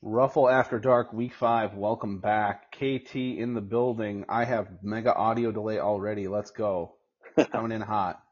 [0.00, 2.70] Ruffle After Dark, Week 5, welcome back.
[2.70, 4.24] KT in the building.
[4.28, 6.28] I have mega audio delay already.
[6.28, 6.94] Let's go.
[7.50, 8.22] Coming in hot.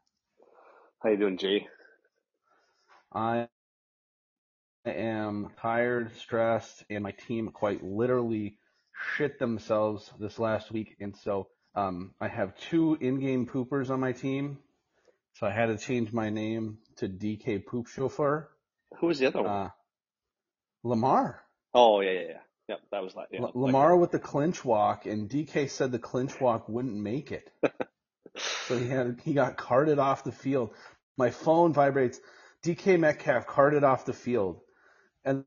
[1.03, 1.67] How you doing, G?
[3.13, 3.49] I
[4.85, 8.59] am tired, stressed, and my team quite literally
[9.17, 10.95] shit themselves this last week.
[11.01, 14.59] And so um, I have two in-game poopers on my team.
[15.33, 18.49] So I had to change my name to DK Poop Chauffeur.
[19.01, 19.51] Who was the other one?
[19.51, 19.69] Uh,
[20.85, 21.43] Lamar.
[21.77, 22.37] Oh yeah, yeah, yeah.
[22.69, 25.91] Yep, that was like yeah, L- like- Lamar with the clinch walk, and DK said
[25.93, 27.49] the clinch walk wouldn't make it.
[28.67, 30.71] so he had he got carted off the field.
[31.17, 32.19] My phone vibrates.
[32.63, 34.61] DK Metcalf carted off the field,
[35.25, 35.45] and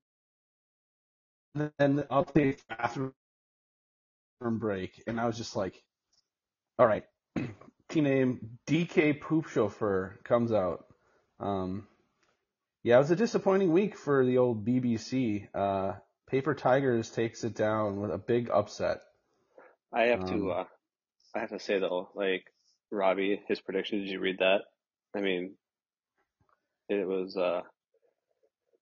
[1.55, 3.13] then the update bathroom
[4.43, 5.83] break, and I was just like,
[6.79, 7.05] "All right,
[7.91, 10.87] team name DK Poop Chauffeur comes out."
[11.41, 11.89] Um,
[12.85, 15.49] yeah, it was a disappointing week for the old BBC.
[15.55, 15.95] Uh,
[16.31, 19.01] Paper Tigers takes it down with a big upset.
[19.93, 20.51] I have Um, to.
[20.53, 20.65] Uh,
[21.35, 22.45] I have to say though, like
[22.91, 23.99] Robbie, his prediction.
[24.01, 24.63] Did you read that?
[25.15, 25.57] I mean,
[26.89, 27.37] it was.
[27.37, 27.63] uh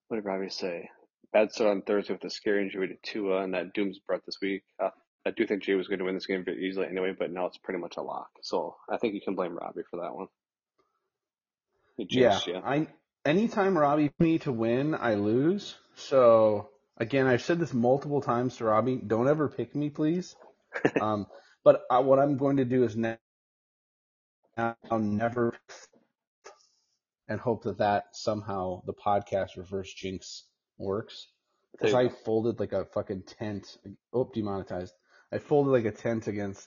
[0.09, 0.91] What did Robbie say?
[1.33, 4.39] Bad start on Thursday with a scary injury to Tua, and that dooms Brett this
[4.41, 4.63] week.
[4.83, 4.91] Uh,
[5.27, 7.47] I do think Jay was going to win this game very easily anyway, but now
[7.47, 8.31] it's pretty much a lock.
[8.43, 10.29] So I think you can blame Robbie for that one.
[11.99, 12.57] Yeah, you.
[12.57, 12.87] I
[13.25, 15.77] anytime Robbie me to win, I lose.
[15.97, 19.01] So again, I've said this multiple times to Robbie.
[19.05, 20.37] Don't ever pick me, please.
[21.01, 21.27] um,
[21.65, 23.19] but uh, what I'm going to do is now,
[24.57, 25.55] now never
[27.29, 30.45] and hope that that somehow the podcast reverse jinx
[30.79, 31.29] works.
[31.73, 33.77] Because I folded like a fucking tent.
[34.13, 34.95] Oh, demonetized.
[35.31, 36.67] I folded like a tent against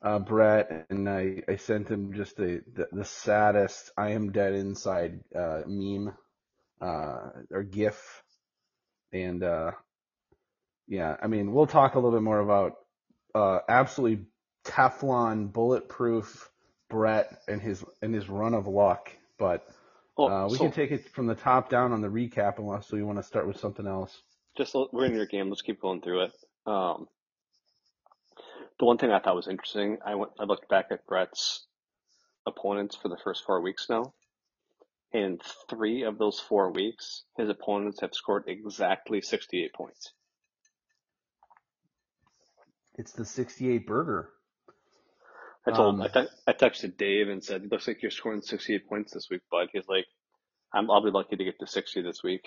[0.00, 4.54] uh, Brett, and I, I sent him just the, the, the saddest "I am dead
[4.54, 6.14] inside" uh, meme
[6.80, 8.21] uh, or GIF,
[9.12, 9.72] and uh,
[10.88, 12.76] yeah, I mean we'll talk a little bit more about
[13.34, 14.26] uh, absolutely
[14.64, 16.50] Teflon bulletproof
[16.88, 19.66] Brett and his and his run of luck, but
[20.18, 23.02] uh, we so can take it from the top down on the recap unless we
[23.02, 24.22] want to start with something else.
[24.56, 25.48] just we're in your game.
[25.48, 26.32] Let's keep going through it.
[26.66, 27.08] Um,
[28.78, 31.66] the one thing I thought was interesting, I went, I looked back at Brett's
[32.46, 34.12] opponents for the first four weeks now.
[35.12, 40.12] In three of those four weeks, his opponents have scored exactly 68 points.
[42.96, 44.30] It's the 68 burger.
[45.66, 48.88] I told, Um, I, te- I texted Dave and said, looks like you're scoring 68
[48.88, 49.68] points this week, bud.
[49.72, 50.06] He's like,
[50.72, 52.44] I'm, I'll be lucky to get to 60 this week.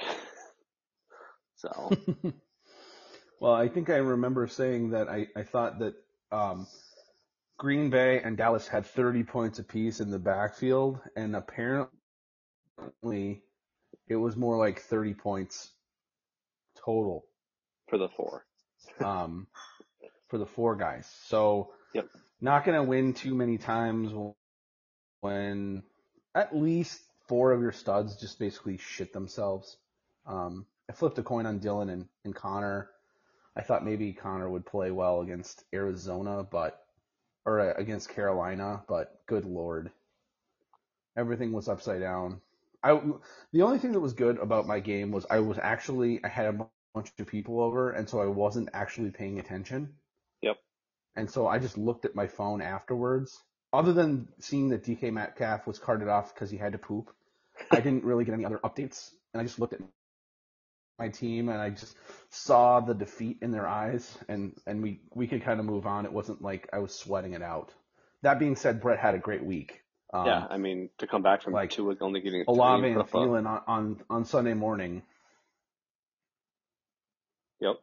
[1.55, 1.91] so,
[3.39, 5.95] well, I think I remember saying that I, I thought that
[6.31, 6.67] um,
[7.57, 11.94] Green Bay and Dallas had 30 points apiece in the backfield, and apparently
[14.07, 15.71] it was more like 30 points
[16.85, 17.25] total
[17.87, 18.45] for the four.
[19.03, 19.47] um,
[20.29, 21.07] for the four guys.
[21.25, 22.09] So Yep.
[22.41, 24.11] not going to win too many times
[25.21, 25.83] when
[26.33, 29.77] at least four of your studs just basically shit themselves.
[30.25, 32.89] Um, I flipped a coin on Dylan and, and Connor.
[33.55, 36.81] I thought maybe Connor would play well against Arizona, but
[37.45, 39.91] or uh, against Carolina, but good lord,
[41.15, 42.41] everything was upside down.
[42.85, 43.01] I
[43.51, 46.45] the only thing that was good about my game was I was actually I had
[46.45, 49.95] a bunch of people over, and so I wasn't actually paying attention.
[50.41, 50.57] Yep.
[51.15, 53.37] And so I just looked at my phone afterwards.
[53.73, 57.11] Other than seeing that DK Metcalf was carted off because he had to poop,
[57.71, 59.09] I didn't really get any other updates.
[59.33, 59.81] And I just looked at
[60.99, 61.97] my team and I just
[62.29, 66.05] saw the defeat in their eyes, and and we we could kind of move on.
[66.05, 67.73] It wasn't like I was sweating it out.
[68.21, 69.81] That being said, Brett had a great week.
[70.15, 72.87] Um, yeah, I mean, to come back from like, two with only getting a Olave
[72.87, 75.03] and Thielen on, on on Sunday morning.
[77.59, 77.75] Yep.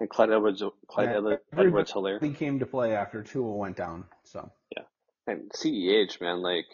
[0.00, 2.22] And Clyde Edwards, Clyde Yeah, Edwards Helaire.
[2.22, 4.04] He came to play after Tua went down.
[4.24, 4.84] So yeah,
[5.26, 6.64] And CEH, man, like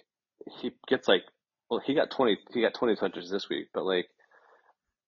[0.61, 1.23] he gets like,
[1.69, 4.07] well, he got twenty, he got twenty touches this week, but like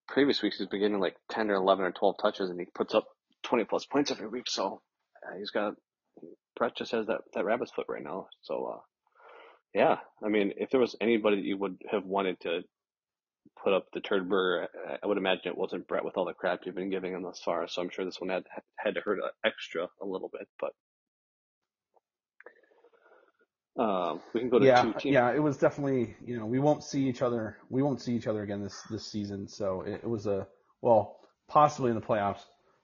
[0.09, 2.93] previous weeks he's been getting like ten or eleven or twelve touches, and he puts
[2.93, 3.07] up
[3.45, 4.49] twenty plus points every week.
[4.49, 4.83] So
[5.25, 5.75] uh, he's got
[6.57, 8.29] Brett just has that that rabbit's foot right now.
[8.43, 8.81] So uh,
[9.75, 12.63] yeah, I mean, if there was anybody that you would have wanted to
[13.63, 16.35] put up the turd burger, I- I would imagine it wasn't Brett with all the
[16.35, 17.67] crap you've been giving him thus far.
[17.69, 18.45] So I'm sure this one had
[18.79, 20.73] had to hurt uh, extra a little bit, but.
[23.79, 25.15] Um, we can go to yeah, two teams.
[25.15, 28.27] yeah, it was definitely you know we won't see each other we won't see each
[28.27, 29.49] other again this this season.
[29.49, 30.47] So it, it was a
[30.83, 31.19] well
[31.49, 32.41] possibly in the playoffs,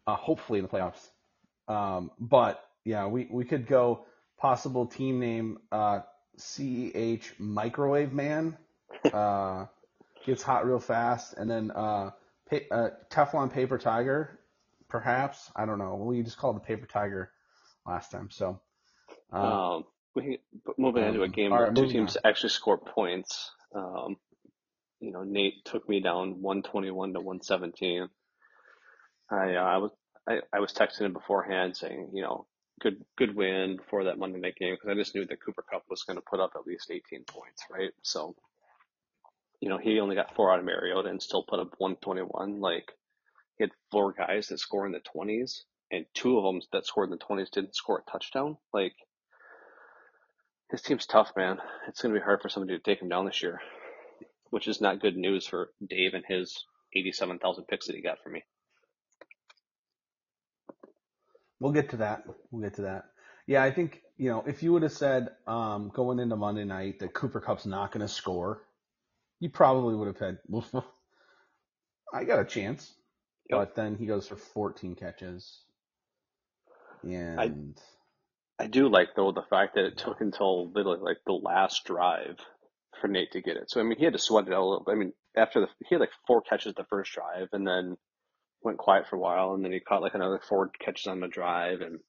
[0.07, 1.11] uh, hopefully in the playoffs.
[1.69, 4.07] Um, but yeah, we we could go
[4.39, 6.01] possible team name uh,
[6.39, 8.57] CEH Microwave Man
[9.13, 9.67] uh,
[10.27, 12.13] gets hot real fast, and then uh,
[12.49, 14.39] Pa- uh, Teflon Paper Tiger,
[14.89, 15.51] perhaps.
[15.57, 15.97] I don't know.
[15.97, 17.33] We just called the Paper Tiger
[17.87, 18.31] last time.
[18.31, 18.61] So,
[19.33, 19.85] uh, Um,
[20.15, 20.41] we,
[20.79, 22.21] moving into a um, game where right, two teams on.
[22.25, 23.51] actually score points.
[23.75, 24.17] Um,
[25.01, 28.09] you know, Nate took me down 121 to 117.
[29.31, 29.91] I, uh, I was,
[30.29, 32.47] I, I was texting him beforehand saying, you know,
[32.81, 35.85] good, good win for that Monday night game because I just knew that Cooper Kupp
[35.89, 37.93] was going to put up at least 18 points, right?
[38.03, 38.35] So,
[39.61, 42.61] you know, he only got four out of Mariota and still put up 121.
[42.61, 42.93] Like,
[43.57, 47.11] he had four guys that score in the 20s, and two of them that scored
[47.11, 48.59] in the 20s didn't score a touchdown.
[48.73, 48.95] Like,
[50.71, 51.59] his team's tough, man.
[51.89, 53.61] It's going to be hard for somebody to take him down this year,
[54.51, 56.65] which is not good news for Dave and his
[56.95, 58.43] 87,000 picks that he got from me.
[61.61, 62.25] We'll get to that.
[62.51, 63.07] We'll get to that.
[63.47, 66.99] Yeah, I think, you know, if you would have said um, going into Monday night
[66.99, 68.63] that Cooper Kupp's not going to score,
[69.41, 70.67] you probably would have had, well,
[72.15, 72.93] I got a chance.
[73.51, 73.59] Yep.
[73.59, 75.61] But then he goes for 14 catches.
[77.05, 77.79] And
[78.59, 82.39] I do like, though, the fact that it took until literally like the last drive
[83.01, 83.71] for Nate to get it.
[83.71, 84.93] So, I mean, he had to sweat it out a little bit.
[84.93, 87.97] I mean, after the, he had like four catches the first drive and then
[88.63, 91.29] went quiet for a while and then he caught like another four catches on the
[91.29, 92.01] drive and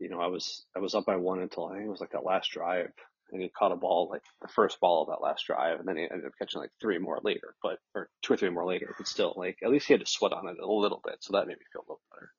[0.00, 2.12] you know, I was I was up by one until I think it was like
[2.12, 2.90] that last drive
[3.30, 5.96] and he caught a ball like the first ball of that last drive and then
[5.96, 8.94] he ended up catching like three more later, but or two or three more later,
[8.96, 11.32] but still like at least he had to sweat on it a little bit, so
[11.32, 12.30] that made me feel a little better.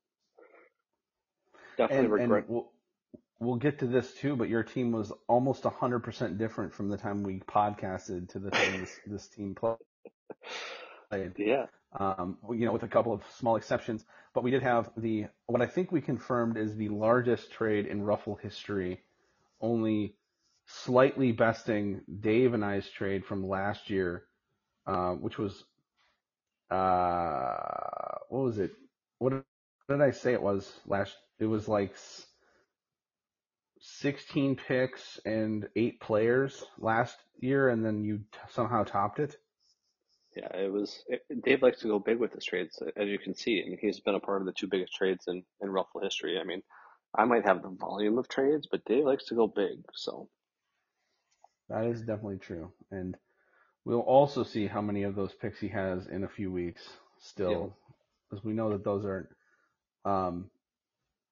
[1.78, 2.72] Definitely and, regret and we'll,
[3.40, 7.24] we'll get to this too, but your team was almost 100% different from the time
[7.24, 9.78] we podcasted to the time this, this team played.
[11.38, 11.66] yeah.
[11.98, 14.04] Um, you know, with a couple of small exceptions,
[14.34, 18.04] but we did have the what I think we confirmed is the largest trade in
[18.04, 19.02] Ruffle history,
[19.62, 20.16] only
[20.68, 24.26] slightly besting Dave and I's trade from last year,
[24.86, 25.64] uh, which was
[26.70, 28.72] uh, what was it?
[29.20, 29.46] What
[29.90, 31.16] did I say it was last?
[31.40, 31.96] It was like
[33.80, 39.38] 16 picks and eight players last year, and then you t- somehow topped it.
[40.36, 41.04] Yeah, it was.
[41.08, 43.64] It, Dave likes to go big with his trades, as you can see.
[43.66, 46.40] I mean, he's been a part of the two biggest trades in in Ruffle history.
[46.40, 46.62] I mean,
[47.18, 49.80] I might have the volume of trades, but Dave likes to go big.
[49.94, 50.30] So
[51.70, 52.72] That is definitely true.
[52.92, 53.18] And
[53.86, 56.84] we'll also see how many of those picks he has in a few weeks
[57.20, 57.76] still,
[58.30, 59.30] because we know that those aren't,
[60.06, 60.50] um,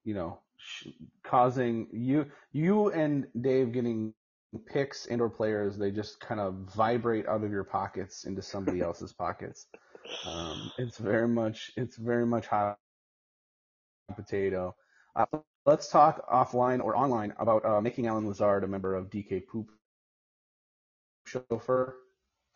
[0.03, 0.87] you know, sh-
[1.23, 4.13] causing you, you and Dave getting
[4.59, 8.81] picks and or players, they just kind of vibrate out of your pockets into somebody
[8.81, 9.67] else's pockets.
[10.25, 12.77] Um, it's very much, it's very much hot
[14.15, 14.75] potato.
[15.15, 15.25] Uh,
[15.65, 19.69] let's talk offline or online about uh, making Allen Lazard a member of DK Poop
[21.25, 21.95] chauffeur,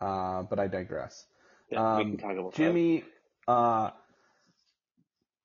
[0.02, 1.26] uh, but I digress.
[1.70, 3.04] yeah, we Um, can talk about Jimmy,
[3.48, 3.92] uh,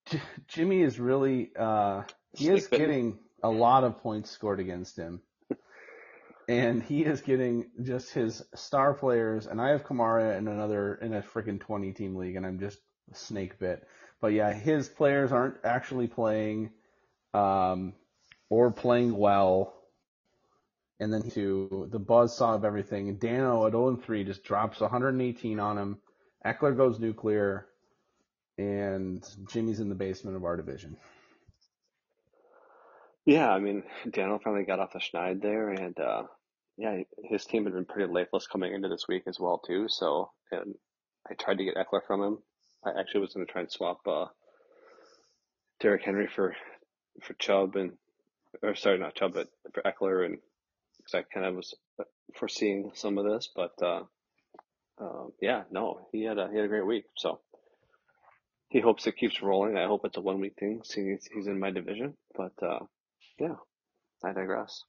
[0.06, 2.02] J- Jimmy is really, uh,
[2.32, 2.86] he is bitten.
[2.86, 5.22] getting a lot of points scored against him.
[6.52, 11.14] And he is getting just his star players, and I have Kamara in another, in
[11.14, 12.78] a freaking 20 team league, and I'm just
[13.14, 13.88] snake bit.
[14.20, 16.70] But yeah, his players aren't actually playing,
[17.32, 17.94] um,
[18.50, 19.72] or playing well.
[21.00, 23.16] And then to the buzz saw of everything.
[23.16, 25.98] Dano at 0 and 3 just drops 118 on him.
[26.44, 27.66] Ekeler goes nuclear,
[28.58, 30.98] and Jimmy's in the basement of our division.
[33.24, 36.24] Yeah, I mean, Daniel finally got off the schneid there, and uh,
[36.76, 39.86] yeah, his team had been pretty lifeless coming into this week as well too.
[39.88, 40.74] So, and
[41.28, 42.38] I tried to get Ekeler from him.
[42.84, 44.26] I actually was going to try and swap uh,
[45.80, 46.54] Derrick Henry for
[47.22, 47.92] for Chubb and
[48.62, 50.38] or sorry, not Chubb, but for Ekeler, and
[50.96, 51.74] because I kind of was
[52.34, 54.02] foreseeing some of this, but uh,
[55.00, 57.04] uh, yeah, no, he had a he had a great week.
[57.16, 57.40] So
[58.68, 59.76] he hopes it keeps rolling.
[59.76, 62.14] I hope it's a one week thing, seeing he's, he's in my division.
[62.34, 62.80] But uh,
[63.38, 63.56] yeah,
[64.24, 64.82] I digress.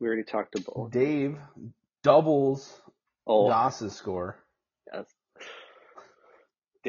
[0.00, 0.92] We already talked about.
[0.92, 1.38] Dave
[2.02, 2.80] doubles
[3.26, 4.36] Oh, Goss's score.
[4.92, 5.06] yes.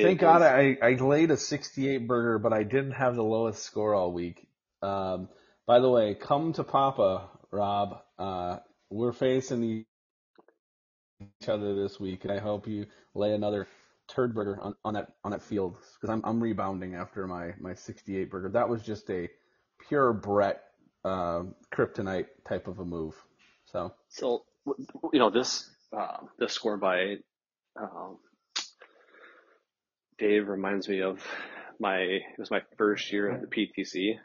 [0.02, 3.64] Thank It God I, I laid a 68 burger, but I didn't have the lowest
[3.64, 4.48] score all week.
[4.82, 5.30] Um,
[5.68, 8.02] by the way, come to Papa, Rob.
[8.20, 8.58] Uh,
[8.90, 9.86] we're facing
[11.22, 13.68] each other this week, and I hope you lay another
[14.10, 17.76] turd burger on, on that on that field because I'm I'm rebounding after my my
[17.76, 18.50] 68 burger.
[18.50, 19.30] That was just a
[19.90, 20.62] pure Brett
[21.06, 21.44] uh,
[21.74, 23.14] kryptonite type of a move.
[23.68, 24.44] So So
[25.14, 27.18] you know this uh, this score by
[27.80, 28.18] um,
[30.18, 31.22] Dave reminds me of
[31.80, 34.18] my it was my first year at the PTC,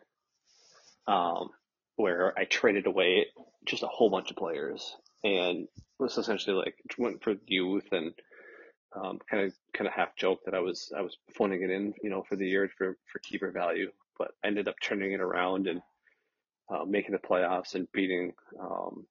[1.06, 1.50] um,
[1.96, 3.26] where I traded away
[3.66, 5.68] just a whole bunch of players and
[5.99, 8.14] was essentially like went for youth and
[8.96, 11.92] um, kind of kind of half joke that I was I was phoning it in,
[12.02, 15.20] you know, for the year for for keeper value, but I ended up turning it
[15.20, 15.82] around and
[16.70, 19.06] uh, making the playoffs and beating um,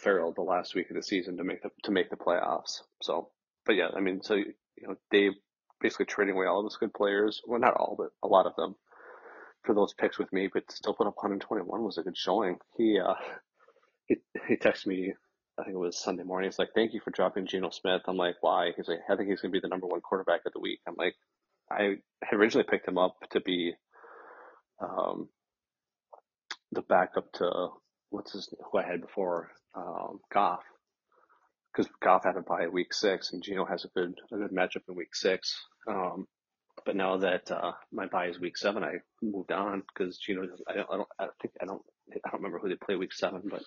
[0.00, 2.82] Farrell the last week of the season to make the to make the playoffs.
[3.02, 3.30] So,
[3.64, 5.32] but yeah, I mean, so you know, Dave
[5.80, 7.40] basically trading away all of his good players.
[7.46, 8.76] Well, not all, but a lot of them
[9.64, 12.58] for those picks with me, but still put up 121 was a good showing.
[12.76, 13.14] He uh,
[14.06, 14.16] he
[14.48, 15.14] he texted me.
[15.58, 16.50] I think it was Sunday morning.
[16.50, 19.28] He's like, "Thank you for dropping Geno Smith." I'm like, "Why?" He's like, "I think
[19.28, 21.14] he's going to be the number one quarterback of the week." I'm like,
[21.70, 23.74] I had originally picked him up to be
[24.80, 25.28] um,
[26.72, 27.68] the backup to
[28.10, 30.62] what's his who I had before um, Goff
[31.72, 34.82] because Goff had to buy week six and Geno has a good a good matchup
[34.88, 35.54] in week six.
[35.88, 36.26] Um,
[36.84, 40.46] but now that uh, my buy is week seven, I moved on because Geno.
[40.68, 40.88] I don't.
[40.90, 41.08] I don't.
[41.18, 41.82] I think I don't.
[42.10, 43.62] I don't remember who they play week seven, but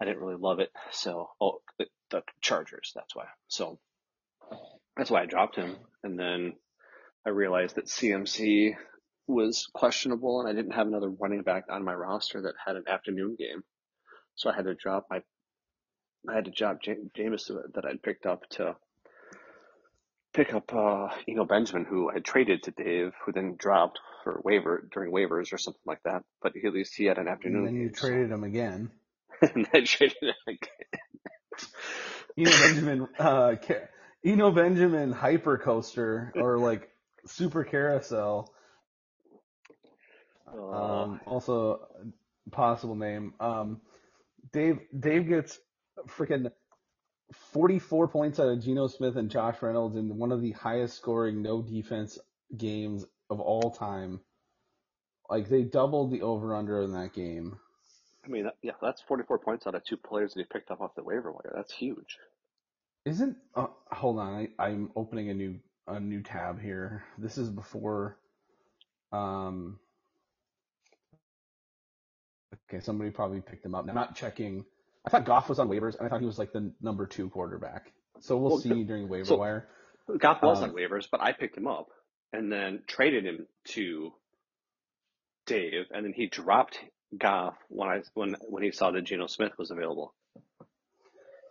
[0.00, 0.70] I didn't really love it.
[0.92, 2.92] So, oh, the, the Chargers.
[2.94, 3.24] That's why.
[3.48, 3.78] So
[4.96, 6.54] that's why I dropped him, and then
[7.26, 8.76] I realized that CMC
[9.26, 12.84] was questionable, and I didn't have another running back on my roster that had an
[12.88, 13.64] afternoon game,
[14.34, 15.22] so I had to drop my.
[16.28, 18.76] I had to drop Jameis that I'd picked up to
[20.36, 24.86] pick up uh, Eno Benjamin, who I traded to Dave, who then dropped for waiver
[24.92, 26.22] during waivers or something like that.
[26.42, 27.58] But at least he had an afternoon.
[27.58, 28.34] And then you game, traded so.
[28.34, 28.90] him again.
[29.42, 31.00] and I traded him again.
[32.38, 33.54] Eno Benjamin, uh,
[34.24, 36.90] Eno Benjamin hyper coaster or like
[37.24, 38.52] super carousel.
[40.52, 41.80] Uh, um, also
[42.50, 43.34] possible name.
[43.40, 43.80] Um,
[44.52, 45.58] Dave Dave gets
[46.08, 46.50] freaking
[47.52, 51.42] 44 points out of Geno Smith and Josh Reynolds in one of the highest scoring
[51.42, 52.18] no defense
[52.56, 54.20] games of all time.
[55.28, 57.58] Like they doubled the over under in that game.
[58.24, 60.94] I mean, yeah, that's 44 points out of two players that he picked up off
[60.94, 61.52] the waiver wire.
[61.54, 62.18] That's huge.
[63.04, 67.04] Isn't uh, hold on, I, I'm opening a new a new tab here.
[67.18, 68.18] This is before
[69.12, 69.78] um
[72.68, 73.86] Okay, somebody probably picked him up.
[73.88, 74.64] I'm not checking
[75.06, 77.28] I thought Goff was on waivers, and I thought he was like the number two
[77.30, 77.92] quarterback.
[78.20, 79.68] So we'll, well see during waiver so wire.
[80.18, 81.88] Goff was um, on waivers, but I picked him up
[82.32, 84.12] and then traded him to
[85.46, 86.78] Dave, and then he dropped
[87.16, 90.12] Goff when I when when he saw that Geno Smith was available.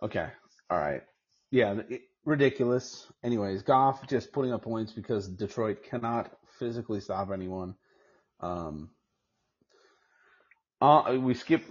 [0.02, 0.26] Okay,
[0.68, 1.02] all right,
[1.50, 3.06] yeah, it, ridiculous.
[3.24, 7.74] Anyways, Goff just putting up points because Detroit cannot physically stop anyone.
[8.40, 8.90] Um,
[10.80, 11.62] uh, we skip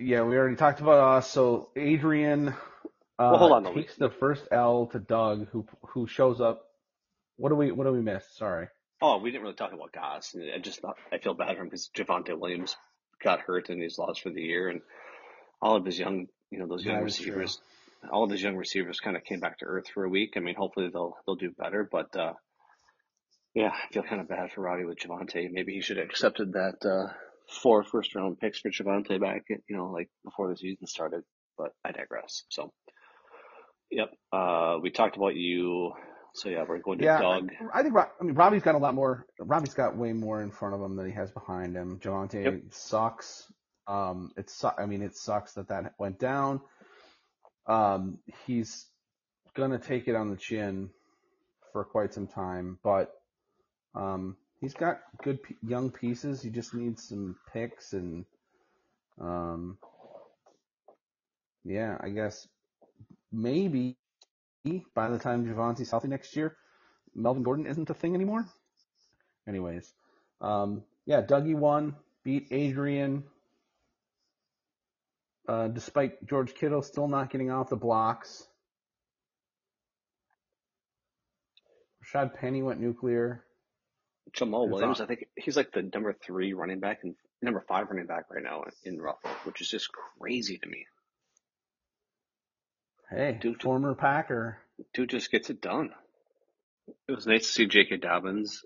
[0.00, 1.30] yeah, we already talked about us.
[1.30, 2.52] So Adrian uh,
[3.18, 6.64] well, hold on, takes the first L to Doug, who who shows up.
[7.36, 8.24] What do we what do we miss?
[8.36, 8.68] Sorry.
[9.00, 10.34] Oh, we didn't really talk about Goss.
[10.36, 12.76] I just thought I feel bad for him because Javonte Williams
[13.22, 14.80] got hurt and he's lost for the year, and
[15.60, 17.60] all of his young, you know, those young that receivers,
[18.10, 20.34] all of his young receivers kind of came back to earth for a week.
[20.36, 22.32] I mean, hopefully they'll they'll do better, but uh,
[23.54, 25.50] yeah, I feel kind of bad for Robbie with Javonte.
[25.50, 27.12] Maybe he should have accepted that uh,
[27.62, 31.22] four first round picks for Javonte back, you know, like before the season started.
[31.58, 32.44] But I digress.
[32.48, 32.72] So,
[33.90, 34.10] yep.
[34.32, 35.92] Uh, we talked about you.
[36.34, 37.50] So yeah, we're going to yeah, Doug.
[37.74, 39.26] I, I think I mean Robbie's got a lot more.
[39.38, 42.00] Robbie's got way more in front of him than he has behind him.
[42.02, 42.60] Javonte yep.
[42.70, 43.52] sucks.
[43.86, 46.62] Um, it's I mean it sucks that that went down.
[47.66, 48.86] Um, he's
[49.54, 50.88] gonna take it on the chin
[51.72, 53.12] for quite some time, but
[53.94, 56.42] um, he's got good young pieces.
[56.42, 58.24] He just needs some picks and,
[59.20, 59.78] um,
[61.64, 62.48] yeah, I guess
[63.30, 63.96] maybe
[64.94, 66.56] by the time Javonte's healthy next year,
[67.14, 68.46] Melvin Gordon isn't a thing anymore.
[69.46, 69.92] Anyways,
[70.40, 73.24] um, yeah, Dougie won, beat Adrian.
[75.48, 78.46] Uh, despite George Kittle still not getting off the blocks.
[82.04, 83.44] Rashaad Penny went nuclear.
[84.36, 88.06] Jamaal Williams, I think he's like the number three running back and number five running
[88.06, 89.88] back right now in Ruffle, which is just
[90.18, 90.86] crazy to me.
[93.10, 94.58] Hey, dude, former Packer.
[94.94, 95.90] Dude just gets it done.
[97.08, 97.98] It was nice to see J.K.
[97.98, 98.64] Dobbins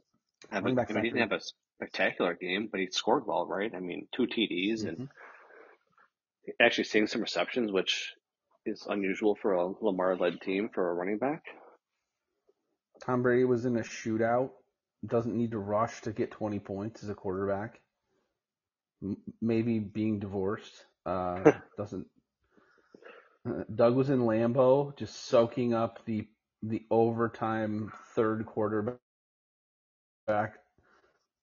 [0.51, 1.41] have a, I mean, he didn't have a
[1.77, 3.73] spectacular game, but he scored well, right?
[3.75, 4.89] I mean, two TDs mm-hmm.
[4.89, 5.09] and
[6.61, 8.13] actually seeing some receptions, which
[8.65, 11.43] is unusual for a Lamar-led team for a running back.
[13.05, 14.51] Tom Brady was in a shootout
[15.05, 17.81] doesn't need to rush to get 20 points as a quarterback.
[19.03, 22.07] M- maybe being divorced uh, doesn't.
[23.75, 26.29] Doug was in Lambeau, just soaking up the
[26.63, 28.99] the overtime third quarterback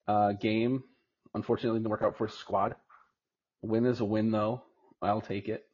[0.07, 0.83] uh, game.
[1.33, 2.75] Unfortunately, didn't work out for his squad.
[3.61, 4.63] win is a win, though.
[5.01, 5.65] I'll take it.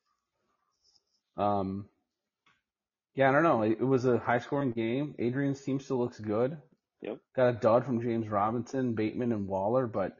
[1.37, 1.89] Um,
[3.15, 3.61] Yeah, I don't know.
[3.61, 5.15] It, it was a high scoring game.
[5.19, 6.57] Adrian's team still looks good.
[7.01, 7.17] Yep.
[7.35, 10.17] Got a dud from James Robinson, Bateman, and Waller, but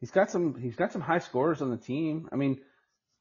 [0.00, 2.28] he's got some he's got some high scorers on the team.
[2.32, 2.58] I mean,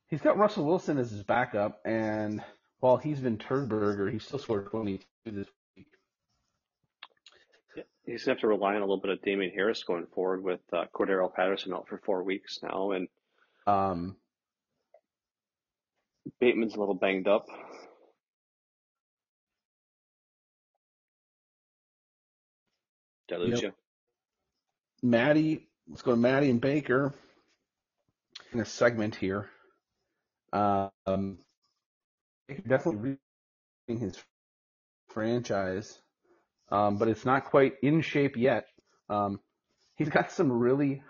[0.07, 2.41] he's got Russell Wilson as his backup, and
[2.79, 5.87] while he's been Turnberger, he still scored 22 this week.
[7.75, 7.83] Yeah.
[8.05, 10.61] He's gonna have to rely on a little bit of Damien Harris going forward with
[10.71, 13.07] uh, Cordarrelle Patterson out for four weeks now, and
[13.65, 14.15] Um,
[16.39, 17.47] Bateman's a little banged up.
[23.27, 23.75] Did Yep.
[25.03, 27.13] Maddie, let's go to Maddie and Baker
[28.53, 29.49] in a segment here.
[30.53, 31.39] Um,
[32.67, 33.17] definitely
[33.87, 34.17] reading his
[35.09, 35.99] franchise,
[36.71, 38.67] um, but it's not quite in shape yet.
[39.09, 39.39] Um,
[39.95, 41.03] he's got some really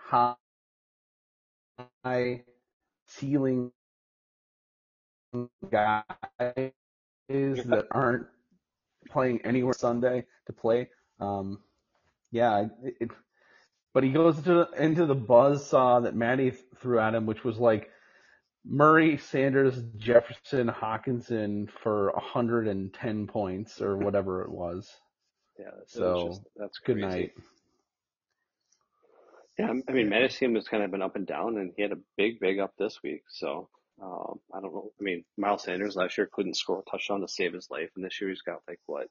[2.05, 2.43] high
[3.07, 3.71] ceiling
[5.71, 6.03] guys
[6.39, 8.27] that aren't
[9.09, 10.89] playing anywhere Sunday to play.
[11.19, 11.59] Um,
[12.31, 13.11] yeah, it, it,
[13.93, 17.57] but he goes into into the buzz saw that Maddie threw at him, which was
[17.57, 17.89] like
[18.65, 24.89] Murray, Sanders, Jefferson, Hockenson for 110 points or whatever it was.
[25.59, 27.19] Yeah, So, just that's Good crazy.
[27.21, 27.33] night.
[29.57, 31.97] Yeah, I mean, team has kind of been up and down, and he had a
[32.15, 33.23] big, big up this week.
[33.27, 33.69] So
[34.01, 34.91] um, I don't know.
[34.99, 38.05] I mean, Miles Sanders last year couldn't score a touchdown to save his life, and
[38.05, 39.07] this year he's got like what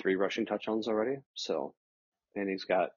[0.00, 1.16] three rushing touchdowns already.
[1.34, 1.74] So,
[2.34, 2.90] and he's got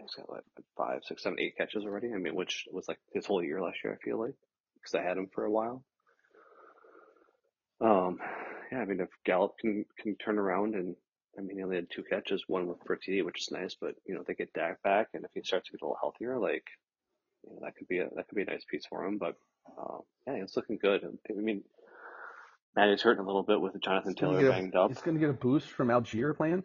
[0.00, 0.44] he's got like
[0.76, 2.12] five, six, seven, eight catches already.
[2.12, 3.98] I mean, which was like his whole year last year.
[3.98, 4.34] I feel like
[4.74, 5.84] because I had him for a while.
[7.80, 8.18] Um,
[8.72, 10.96] yeah, I mean, if Gallup can can turn around and
[11.38, 13.76] I mean, he only had two catches, one with for TD, which is nice.
[13.78, 15.98] But you know, they get Dak back, and if he starts to get a little
[16.00, 16.64] healthier, like
[17.44, 19.18] you know, that could be a that could be a nice piece for him.
[19.18, 19.36] But
[19.78, 21.02] um, yeah, it's looking good.
[21.04, 21.62] I mean,
[22.74, 24.90] Matty's hurting a little bit with the Jonathan Taylor a- banged up.
[24.90, 26.64] He's going to get a boost from Allgeier playing.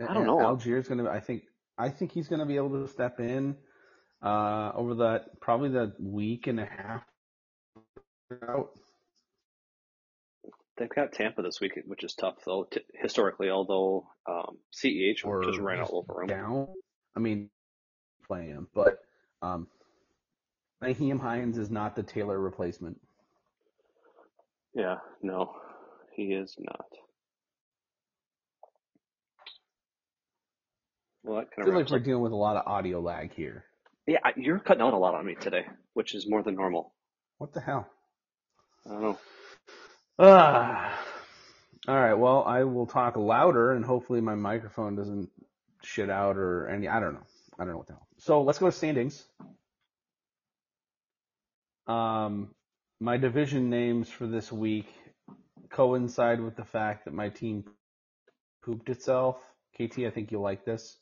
[0.00, 0.38] I don't know.
[0.38, 1.10] Allgeier's going to.
[1.10, 1.44] I think.
[1.78, 3.56] I think he's going to be able to step in
[4.22, 7.02] uh, over that probably the week and a half
[8.48, 8.70] out.
[10.78, 12.66] They've got Tampa this week, which is tough though.
[12.70, 16.28] T- historically, although um, CEH or just ran just all over him.
[16.28, 16.68] down.
[17.16, 17.48] I mean,
[18.26, 18.98] play him, but
[19.40, 19.68] um,
[20.82, 23.00] Nyheim Hines is not the Taylor replacement.
[24.74, 25.52] Yeah, no,
[26.14, 26.86] he is not.
[31.26, 33.64] Well, that I feel of like we're dealing with a lot of audio lag here.
[34.06, 36.94] Yeah, you're cutting out a lot on me today, which is more than normal.
[37.38, 37.88] What the hell?
[38.86, 39.18] I don't know.
[40.20, 40.96] Ah.
[41.88, 42.14] All right.
[42.14, 45.28] Well, I will talk louder, and hopefully my microphone doesn't
[45.82, 46.86] shit out or any.
[46.86, 47.26] I don't know.
[47.58, 48.06] I don't know what the hell.
[48.18, 49.24] So let's go to standings.
[51.88, 52.54] Um,
[53.00, 54.86] my division names for this week
[55.70, 57.64] coincide with the fact that my team
[58.64, 59.38] pooped itself.
[59.74, 60.96] KT, I think you'll like this.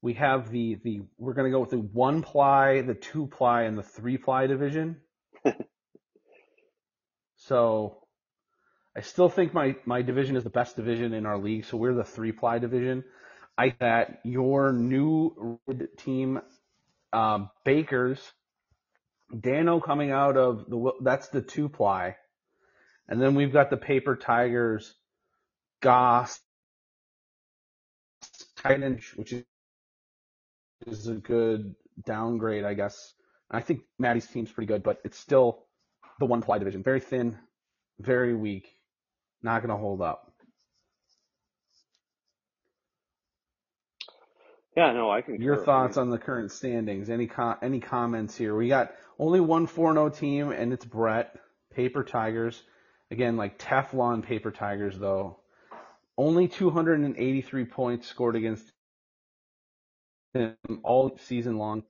[0.00, 3.76] We have the the we're gonna go with the one ply, the two ply, and
[3.76, 4.96] the three ply division.
[7.36, 7.98] so
[8.98, 11.94] I still think my, my division is the best division in our league, so we're
[11.94, 13.04] the three ply division.
[13.56, 15.60] I that your new
[15.98, 16.40] team,
[17.12, 18.20] um, Bakers,
[19.38, 22.16] Dano coming out of the that's the two ply,
[23.08, 24.92] and then we've got the Paper Tigers,
[25.80, 26.40] Goss,
[28.56, 29.44] Titan, which is
[30.86, 33.14] is a good downgrade, I guess.
[33.50, 35.64] I think Maddie's team's pretty good, but it's still
[36.18, 37.38] the one ply division, very thin,
[37.98, 38.68] very weak,
[39.42, 40.32] not going to hold up.
[44.76, 45.40] Yeah, no, I can.
[45.40, 47.10] Your thoughts on the current standings?
[47.10, 48.54] Any com- any comments here?
[48.54, 51.36] We got only one 4-0 team, and it's Brett.
[51.74, 52.62] Paper Tigers.
[53.10, 55.40] Again, like Teflon Paper Tigers, though.
[56.16, 58.70] Only 283 points scored against
[60.38, 61.82] him all season long,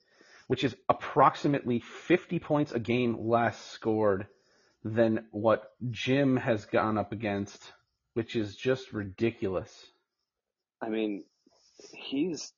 [0.46, 4.26] which is approximately 50 points a game less scored
[4.84, 7.72] than what Jim has gone up against,
[8.14, 9.86] which is just ridiculous.
[10.80, 11.24] I mean,
[11.92, 12.52] he's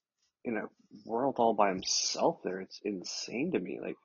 [0.45, 0.69] in a
[1.05, 2.61] world all by himself there.
[2.61, 3.81] It's insane to me.
[3.83, 3.97] Like,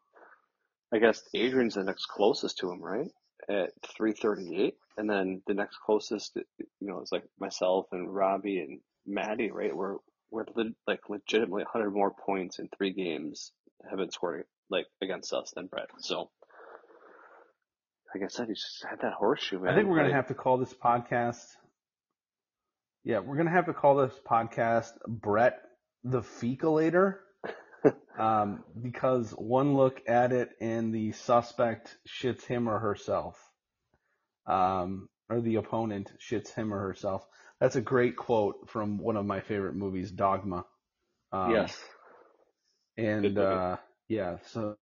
[0.93, 3.11] I guess Adrian's the next closest to him, right?
[3.49, 4.75] At 338.
[4.97, 9.75] And then the next closest, you know, it's like myself and Robbie and Maddie, right?
[9.75, 9.97] We're,
[10.31, 10.45] we're
[10.87, 13.51] like legitimately 100 more points in three games
[13.89, 15.89] have been scored like against us than Brett.
[15.99, 16.29] So,
[18.13, 19.73] like I said, he's just had that horseshoe, man.
[19.73, 21.45] I think we're to have to call this podcast.
[23.03, 25.59] Yeah, we're going to have to call this podcast Brett
[26.03, 27.19] the Fecalator
[28.19, 33.37] um, because one look at it and the suspect shits him or herself,
[34.47, 37.27] um, or the opponent shits him or herself.
[37.59, 40.65] That's a great quote from one of my favorite movies, Dogma.
[41.31, 41.77] Um, yes.
[42.97, 44.77] And uh, yeah, so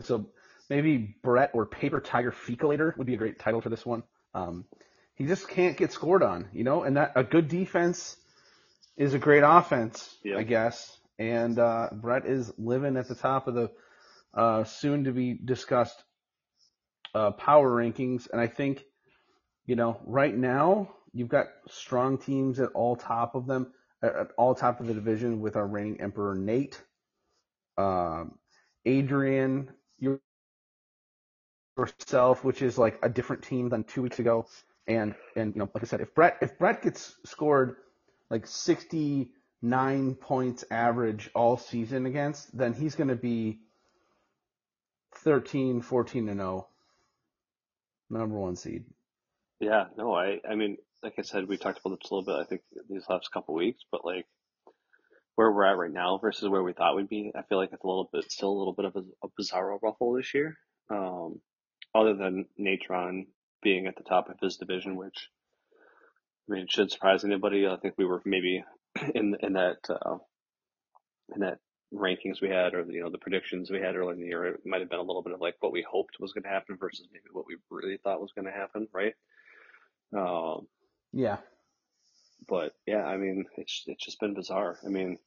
[0.00, 0.26] so
[0.70, 4.02] maybe Brett or Paper Tiger Fecalator would be a great title for this one.
[4.34, 4.64] Um,
[5.14, 8.16] he just can't get scored on, you know, and that a good defense
[8.96, 10.36] is a great offense, Yeah.
[10.38, 10.96] I guess.
[11.18, 13.70] And uh, Brett is living at the top of the
[14.34, 16.02] uh, soon to be discussed
[17.14, 18.84] uh, power rankings, and I think,
[19.66, 23.72] you know, right now you've got strong teams at all top of them,
[24.02, 26.80] at all top of the division with our reigning emperor Nate,
[27.78, 28.38] um,
[28.84, 29.70] Adrian,
[31.76, 34.46] yourself, which is like a different team than two weeks ago,
[34.86, 37.76] and and you know, like I said, if Brett if Brett gets scored
[38.30, 43.60] like 69 points average all season against, then he's going to be
[45.16, 46.66] 13, 14 and 0,
[48.10, 48.84] number one seed.
[49.62, 52.42] Yeah, no, I, I mean, like I said, we talked about this a little bit,
[52.42, 54.26] I think, these last couple weeks, but like
[55.36, 57.84] where we're at right now versus where we thought we'd be, I feel like it's
[57.84, 60.56] a little bit, still a little bit of a, a bizarro ruffle this year.
[60.90, 61.40] Um,
[61.94, 63.28] other than Natron
[63.62, 65.30] being at the top of his division, which,
[66.50, 67.66] I mean, it should surprise anybody.
[67.68, 68.64] I think we were maybe
[69.14, 70.18] in, in that, uh,
[71.34, 71.60] in that
[71.94, 74.60] rankings we had or, you know, the predictions we had early in the year, it
[74.66, 76.76] might have been a little bit of like what we hoped was going to happen
[76.80, 79.14] versus maybe what we really thought was going to happen, right?
[80.16, 80.66] Um,
[81.12, 81.38] Yeah.
[82.48, 84.78] but yeah, I mean, it's it's just been bizarre.
[84.84, 85.18] I mean,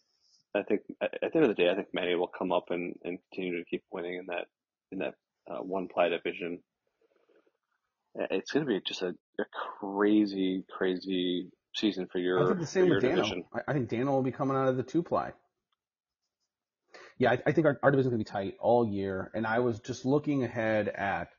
[0.55, 2.95] I think at the end of the day, I think Manny will come up and,
[3.03, 4.47] and continue to keep winning in that
[4.91, 5.15] in that
[5.49, 6.59] uh, one ply division.
[8.15, 9.45] It's going to be just a, a
[9.81, 12.41] crazy, crazy season for your.
[12.43, 13.15] I think the same with Dano.
[13.15, 13.43] division.
[13.67, 15.33] I, think Dano will be coming out of the two ply.
[17.17, 19.79] Yeah, I, I think our, our division's gonna be tight all year, and I was
[19.79, 21.29] just looking ahead at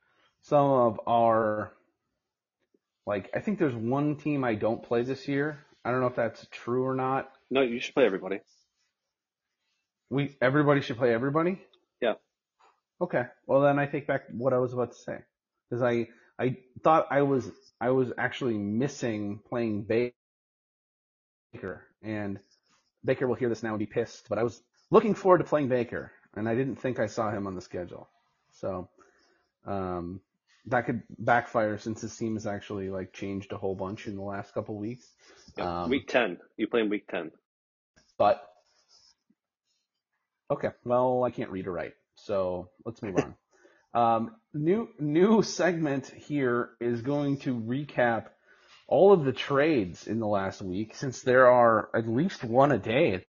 [0.43, 1.73] some of our
[3.07, 5.65] like I think there's one team I don't play this year.
[5.85, 7.31] I don't know if that's true or not.
[7.51, 8.41] No, you should play everybody.
[10.11, 11.61] We everybody should play everybody.
[12.01, 12.15] Yeah.
[13.01, 13.25] Okay.
[13.47, 15.19] Well, then I take back what I was about to say
[15.69, 20.13] because I I thought I was I was actually missing playing Baker
[22.03, 22.39] and
[23.05, 25.69] Baker will hear this now and be pissed, but I was looking forward to playing
[25.69, 28.09] Baker and I didn't think I saw him on the schedule.
[28.53, 28.89] So
[29.65, 30.21] um,
[30.67, 34.23] that could backfire since his team has actually like changed a whole bunch in the
[34.23, 35.07] last couple weeks.
[35.57, 35.83] Yeah.
[35.83, 37.31] Um, week ten, you play in week ten.
[38.19, 38.43] But
[40.51, 43.35] okay, well, I can't read or write, so let's move on.
[43.95, 48.27] Um, new new segment here is going to recap
[48.87, 52.79] all of the trades in the last week, since there are at least one a
[52.79, 53.25] day at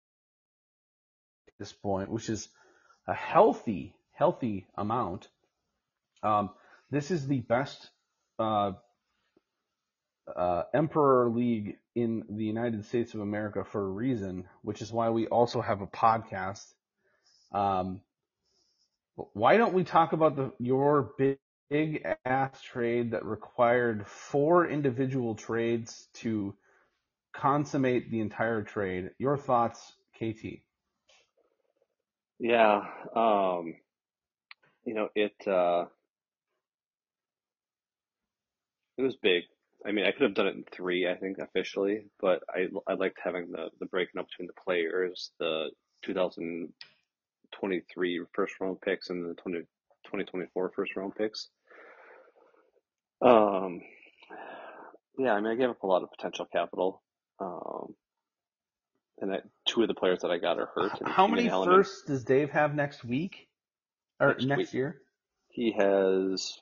[1.61, 2.49] this point, which is
[3.07, 5.29] a healthy healthy amount.
[6.23, 6.51] Um,
[6.91, 7.91] this is the best
[8.39, 8.73] uh,
[10.35, 15.11] uh, Emperor League in the United States of America for a reason, which is why
[15.11, 16.65] we also have a podcast.
[17.53, 18.01] Um,
[19.33, 21.39] why don't we talk about the your big,
[21.71, 26.55] big ass trade that required four individual trades to
[27.35, 29.11] consummate the entire trade?
[29.19, 30.61] Your thoughts, KT?
[32.39, 32.83] Yeah.
[33.15, 33.75] Um,
[34.85, 35.87] you know, it uh,
[38.99, 39.45] it was big.
[39.87, 42.95] I mean, I could have done it in three, I think, officially, but I I
[42.95, 45.71] liked having the the breaking up between the players, the
[46.05, 49.59] 2023 first round picks and the 20,
[50.05, 51.49] 2024 first round picks.
[53.23, 53.81] Um,
[55.19, 57.03] yeah, I mean, I gave up a lot of potential capital.
[57.41, 57.95] Um,
[59.21, 60.93] and that two of the players that I got are hurt.
[61.07, 63.49] How many firsts does Dave have next week
[64.21, 64.75] or Next next, week.
[64.75, 65.01] year?
[65.49, 66.59] He has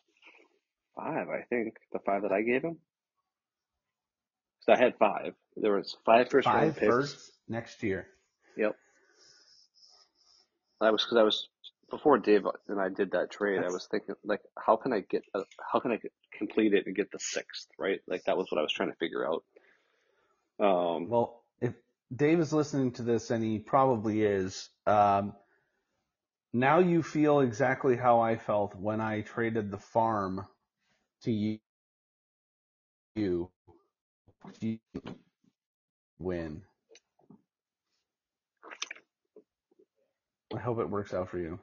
[0.97, 1.75] five, I think.
[1.93, 2.79] The five that I gave him.
[4.61, 5.35] So I had five.
[5.57, 6.87] There was five first round picks.
[6.87, 8.07] firsts next year.
[8.57, 8.77] Yep.
[10.81, 11.49] I was because I was
[11.91, 13.61] before Dave and I did that trade.
[13.63, 16.87] I was thinking like, how can I get a, how can I get, complete it
[16.87, 18.01] and get the sixth right?
[18.09, 19.45] Like that was what I was trying to figure out.
[20.59, 21.75] Um, Well, if
[22.15, 25.35] Dave is listening to this, and he probably is, um,
[26.53, 30.47] now you feel exactly how I felt when I traded the farm
[31.25, 31.59] to you.
[33.17, 33.51] You
[34.61, 34.79] You
[36.19, 36.63] win.
[40.55, 41.59] I hope it works out for you.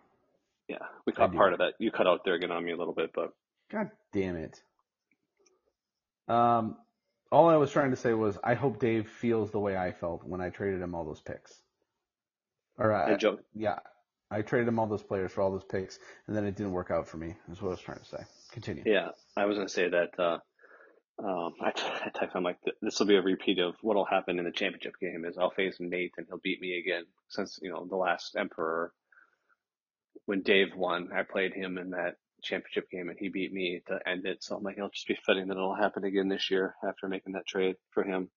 [0.70, 1.74] yeah, we caught part of that.
[1.80, 3.34] You cut out there again on me a little bit, but
[3.72, 4.62] God damn it.
[6.28, 6.78] Um,
[7.32, 10.24] all I was trying to say was I hope Dave feels the way I felt
[10.26, 11.62] when I traded him all those picks.
[12.80, 13.20] All right.
[13.20, 13.80] Joe, Yeah,
[14.32, 16.92] I traded him all those players for all those picks, and then it didn't work
[16.92, 17.36] out for me.
[17.52, 18.24] Is what I was trying to say.
[18.52, 18.84] Continue.
[18.86, 20.20] yeah, I was gonna say that.
[20.20, 20.40] Uh,
[21.24, 24.40] um, I, t- I texted him like this will be a repeat of what'll happen
[24.40, 25.26] in the championship game.
[25.26, 27.04] Is I'll face Nate and he'll beat me again.
[27.30, 28.92] Since you know the last Emperor,
[30.26, 34.00] when Dave won, I played him in that championship game and he beat me to
[34.08, 34.44] end it.
[34.44, 37.34] So I'm like, it'll just be fitting that it'll happen again this year after making
[37.34, 38.30] that trade for him.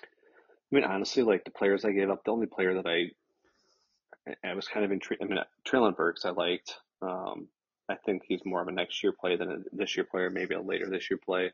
[0.00, 3.10] I mean, honestly, like the players I gave up, the only player that I
[4.44, 5.22] I was kind of intrigued.
[5.22, 6.76] I mean, Treylon Burks I liked.
[7.00, 7.48] Um,
[7.88, 10.54] I think he's more of a next year play than a this year player, maybe
[10.54, 11.52] a later this year play.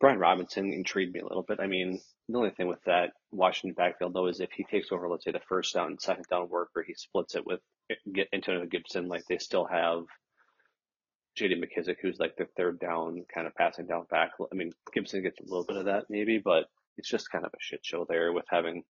[0.00, 1.58] Brian Robinson intrigued me a little bit.
[1.60, 5.08] I mean, the only thing with that Washington backfield though is if he takes over,
[5.08, 7.60] let's say the first down, and second down work, or he splits it with
[8.12, 10.04] get Antonio Gibson, like they still have
[11.36, 11.60] J.D.
[11.60, 14.32] McKissic, who's like the third down kind of passing down back.
[14.40, 17.52] I mean, Gibson gets a little bit of that maybe, but it's just kind of
[17.52, 18.84] a shit show there with having.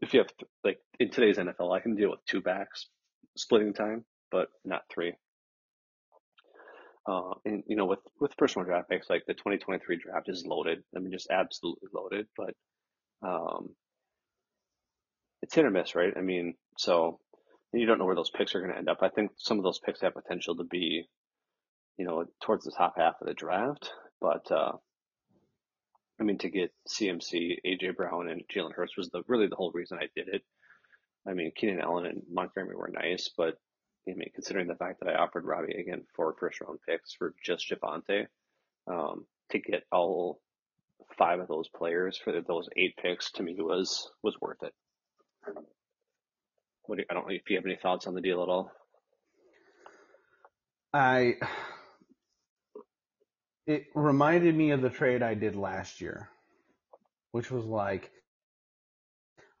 [0.00, 0.30] If you have
[0.62, 2.86] like in today's NFL, I can deal with two backs
[3.36, 5.14] splitting time, but not three.
[7.06, 10.82] Uh, and you know, with with personal draft picks, like the 2023 draft is loaded.
[10.94, 12.26] I mean, just absolutely loaded.
[12.36, 12.54] But
[13.26, 13.70] um,
[15.42, 16.12] it's hit or miss, right?
[16.16, 17.18] I mean, so
[17.72, 18.98] you don't know where those picks are going to end up.
[19.02, 21.08] I think some of those picks have potential to be,
[21.96, 23.90] you know, towards the top half of the draft.
[24.20, 24.72] But uh,
[26.20, 29.72] I mean, to get CMC, AJ Brown, and Jalen Hurts was the really the whole
[29.72, 30.42] reason I did it.
[31.26, 33.54] I mean, Keenan Allen and Montgomery were nice, but
[34.10, 37.34] I mean, considering the fact that I offered Robbie again four first round picks for
[37.44, 38.26] just Javonte,
[38.86, 40.40] um, to get all
[41.16, 44.74] five of those players for those eight picks to me was was worth it.
[46.84, 48.48] What do you, I don't know if you have any thoughts on the deal at
[48.48, 48.72] all.
[50.92, 51.36] I
[53.66, 56.28] it reminded me of the trade I did last year,
[57.32, 58.10] which was like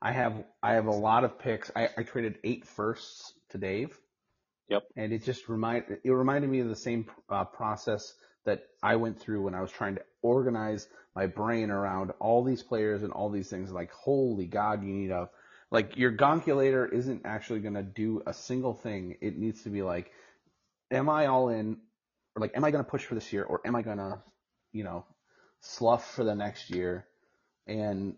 [0.02, 1.70] I have I have a lot of picks.
[1.76, 3.98] I, I traded eight firsts to Dave.
[4.70, 4.84] Yep.
[4.96, 8.14] And it just remind it reminded me of the same uh, process
[8.46, 12.62] that I went through when I was trying to organize my brain around all these
[12.62, 13.72] players and all these things.
[13.72, 15.28] Like, holy God, you need a
[15.70, 19.16] like your gonculator isn't actually going to do a single thing.
[19.20, 20.12] It needs to be like,
[20.90, 21.78] am I all in,
[22.36, 24.20] or like, am I going to push for this year, or am I going to,
[24.72, 25.04] you know,
[25.60, 27.06] slough for the next year?
[27.66, 28.16] And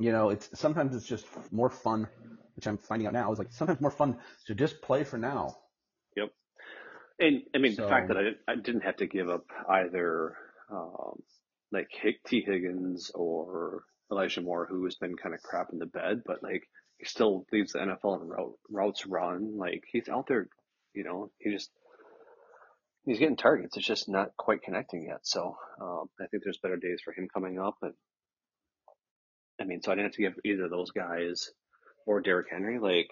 [0.00, 2.08] you know, it's sometimes it's just more fun,
[2.58, 4.18] which I'm finding out now is like sometimes more fun
[4.48, 5.56] to just play for now.
[6.16, 6.30] Yep.
[7.20, 9.44] And I mean, So- the fact that I didn't, I didn't have to give up
[9.68, 10.36] either,
[10.68, 11.22] um,
[11.70, 11.88] like
[12.26, 12.42] T.
[12.44, 16.64] Higgins or Elijah Moore, who has been kind of crap in the bed, but like
[16.98, 19.56] he still leads the NFL in route, routes run.
[19.56, 20.48] Like he's out there,
[20.94, 21.70] you know, he just,
[23.04, 23.76] he's getting targets.
[23.76, 25.20] It's just not quite connecting yet.
[25.22, 27.76] So, um, I think there's better days for him coming up.
[27.82, 27.94] And
[29.60, 31.52] I mean, so I didn't have to give either of those guys
[32.06, 32.78] or Derrick Henry.
[32.78, 33.10] Like,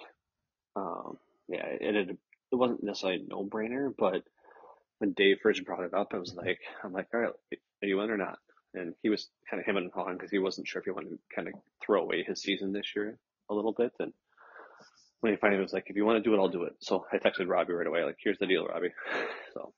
[0.77, 1.18] um,
[1.49, 2.11] yeah, it, it,
[2.53, 4.22] it wasn't necessarily a no brainer, but
[4.99, 7.33] when Dave first brought it up, I was like, I'm like, all right,
[7.83, 8.38] are you in or not?
[8.75, 11.11] And he was kind of him and hawing because he wasn't sure if he wanted
[11.11, 13.18] to kind of throw away his season this year
[13.51, 13.92] a little bit.
[13.99, 14.12] And
[15.20, 16.75] when he finally was like, if you want to do it, I'll do it.
[16.81, 18.92] So I texted Robbie right away, like, here's the deal, Robbie.
[19.55, 19.72] So,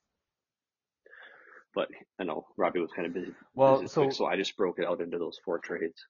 [1.73, 1.87] but
[2.19, 3.33] I know Robbie was kind of busy.
[3.55, 6.05] Well, so week, so I just broke it out into those four trades.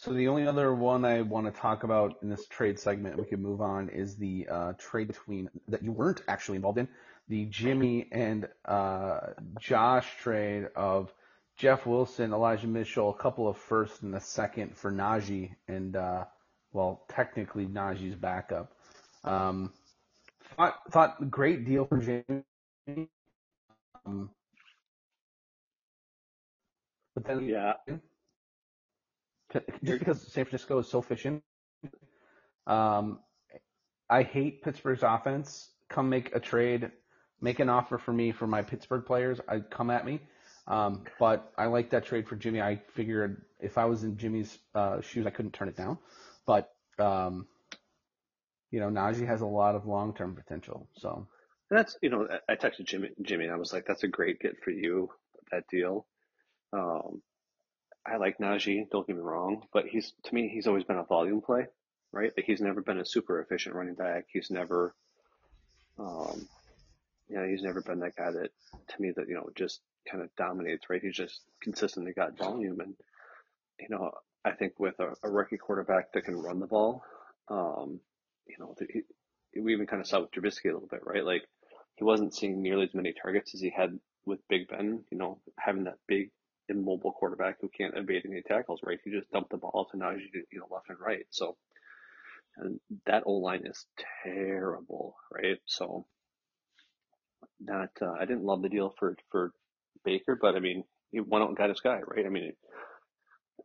[0.00, 3.26] So the only other one I want to talk about in this trade segment, we
[3.26, 6.88] can move on, is the uh, trade between that you weren't actually involved in,
[7.28, 9.20] the Jimmy and uh,
[9.58, 11.12] Josh trade of
[11.58, 16.24] Jeff Wilson, Elijah Mitchell, a couple of first and a second for Najee, and uh,
[16.72, 18.72] well, technically Najee's backup.
[19.22, 19.70] Um,
[20.56, 23.08] thought thought great deal for Jimmy.
[24.06, 24.30] Um,
[27.14, 27.74] but then Yeah.
[29.52, 31.42] Just because San Francisco is so efficient.
[32.66, 33.20] Um,
[34.08, 35.70] I hate Pittsburgh's offense.
[35.88, 36.90] Come make a trade,
[37.40, 39.40] make an offer for me for my Pittsburgh players.
[39.48, 40.20] I come at me.
[40.66, 42.60] Um, but I like that trade for Jimmy.
[42.60, 45.98] I figured if I was in Jimmy's uh, shoes, I couldn't turn it down.
[46.46, 47.46] But um,
[48.70, 50.88] you know, Najee has a lot of long term potential.
[50.96, 51.26] So
[51.70, 54.40] And that's you know I texted Jimmy Jimmy and I was like that's a great
[54.40, 55.10] get for you
[55.50, 56.06] that deal.
[56.72, 57.22] Um,
[58.06, 61.04] I like Najee, don't get me wrong, but he's to me he's always been a
[61.04, 61.66] volume play,
[62.12, 62.32] right?
[62.36, 64.26] Like he's never been a super efficient running back.
[64.32, 64.94] He's never,
[65.98, 66.48] um,
[67.28, 68.50] you know, he's never been that guy that
[68.88, 71.02] to me that you know just kind of dominates, right?
[71.02, 72.94] He's just consistently got volume, and
[73.78, 74.12] you know
[74.44, 77.04] I think with a, a rookie quarterback that can run the ball,
[77.48, 78.00] um,
[78.46, 81.24] you know, he, we even kind of saw with Trubisky a little bit, right?
[81.24, 81.42] Like
[81.96, 85.38] he wasn't seeing nearly as many targets as he had with Big Ben, you know,
[85.58, 86.30] having that big
[86.70, 88.98] immobile quarterback who can't evade any tackles, right?
[89.04, 91.26] He just dumped the ball to Najee, you know, left and right.
[91.30, 91.56] So,
[92.58, 93.86] and that O line is
[94.24, 95.58] terrible, right?
[95.66, 96.06] So,
[97.66, 99.52] that uh, I didn't love the deal for for
[100.04, 102.26] Baker, but I mean, he went out and got his guy, right?
[102.26, 102.52] I mean,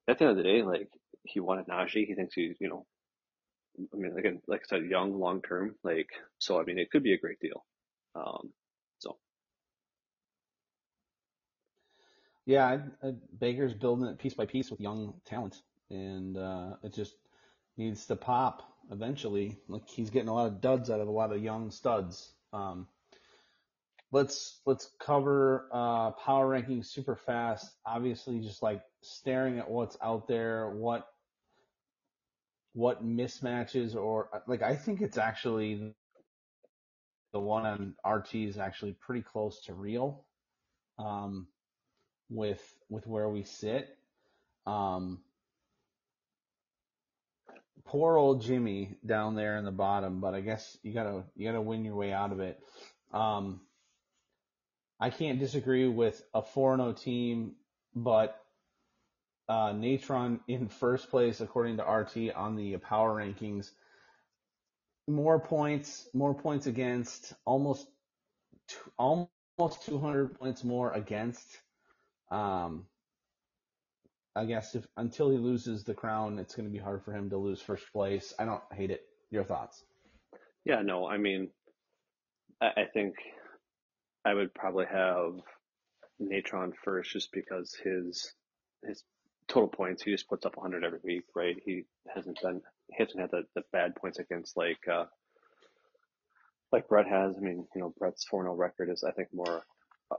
[0.08, 0.90] at the end of the day, like
[1.24, 2.06] he wanted Najee.
[2.08, 2.86] He thinks he's, you know,
[3.94, 5.76] I mean, again, like I said, young, long term.
[5.84, 7.66] Like, so I mean, it could be a great deal.
[8.16, 8.52] Um,
[9.00, 9.18] so
[12.46, 16.94] Yeah, I, I, Baker's building it piece by piece with young talent, and uh, it
[16.94, 17.16] just
[17.78, 19.58] needs to pop eventually.
[19.68, 22.34] Like he's getting a lot of duds out of a lot of young studs.
[22.54, 22.88] Um,
[24.12, 27.72] let's let's cover uh, power rankings super fast.
[27.86, 31.08] Obviously, just like staring at what's out there, what
[32.74, 35.96] what mismatches or like I think it's actually
[37.34, 40.26] the one on RT is actually pretty close to real.
[41.00, 41.48] Um,
[42.30, 43.98] with with where we sit.
[44.66, 45.20] Um,
[47.86, 51.62] poor old Jimmy down there in the bottom, but I guess you gotta you gotta
[51.62, 52.60] win your way out of it.
[53.14, 53.62] Um,
[55.00, 57.56] I can't disagree with a 4-0 team,
[57.94, 58.42] but
[59.48, 63.72] uh, Natron in first place according to RT on the power rankings.
[65.08, 67.88] More points, more points against, almost
[68.98, 71.46] almost 200 points more against.
[72.32, 72.86] Um,
[74.36, 77.30] I guess if until he loses the crown, it's going to be hard for him
[77.30, 78.34] to lose first place.
[78.38, 79.02] I don't hate it.
[79.32, 79.84] Your thoughts?
[80.66, 81.50] Yeah, no, I mean,
[82.62, 83.16] I, I think
[84.24, 85.40] I would probably have
[86.20, 88.34] Natron first, just because his
[88.84, 89.04] his
[89.48, 91.58] total points he just puts up 100 every week, right?
[91.66, 91.84] He
[92.14, 95.06] hasn't done he hasn't had the, the bad points against like uh
[96.72, 97.36] like Brett has.
[97.38, 99.64] I mean, you know, Brett's 4-0 record is I think more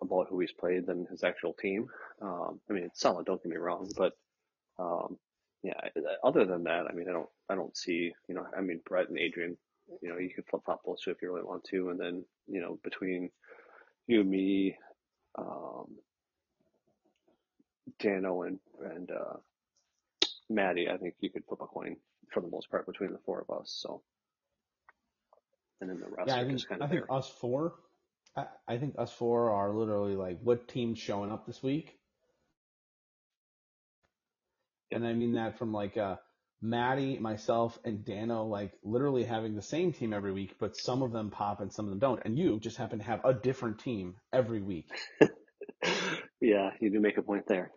[0.02, 1.88] about who he's played than his actual team.
[2.20, 3.26] Um, I mean, it's solid.
[3.26, 4.16] Don't get me wrong, but
[4.78, 5.16] um,
[5.62, 5.80] yeah.
[6.24, 8.12] Other than that, I mean, I don't, I don't see.
[8.28, 9.56] You know, I mean, Brett and Adrian.
[10.02, 12.24] You know, you can flip flop those two if you really want to, and then
[12.48, 13.30] you know, between
[14.08, 14.76] you, and me,
[15.38, 15.86] um,
[18.00, 19.36] Dano, and and uh,
[20.50, 21.96] Maddie, I think you could flip a coin
[22.32, 23.78] for the most part between the four of us.
[23.80, 24.02] So,
[25.80, 27.74] and then the rest yeah, I think, kind of I think us four
[28.36, 31.98] I, I think us four are literally like what team's showing up this week.
[34.92, 36.16] And I mean that from like uh,
[36.62, 41.12] Maddie, myself, and Dano, like literally having the same team every week, but some of
[41.12, 42.22] them pop and some of them don't.
[42.24, 44.88] And you just happen to have a different team every week.
[46.40, 47.72] yeah, you do make a point there.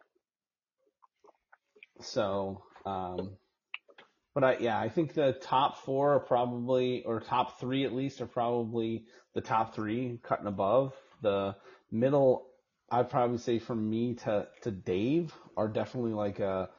[2.01, 3.37] So, um,
[4.35, 8.21] but I, yeah, I think the top four are probably, or top three at least,
[8.21, 10.93] are probably the top three, cutting above.
[11.21, 11.55] The
[11.91, 12.47] middle,
[12.91, 16.69] I'd probably say from me to, to Dave are definitely like a,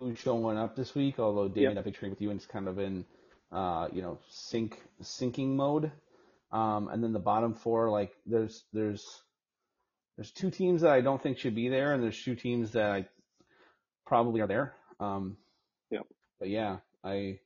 [0.00, 1.70] who's showing up this week, although Dave yep.
[1.70, 3.04] ended up with you and it's kind of in,
[3.52, 5.92] uh, you know, sync, sinking mode.
[6.50, 9.22] Um, and then the bottom four, like there's, there's,
[10.16, 12.90] there's two teams that I don't think should be there and there's two teams that
[12.90, 13.06] I
[14.06, 14.74] probably are there.
[14.98, 15.36] Um.
[16.42, 17.38] But yeah, I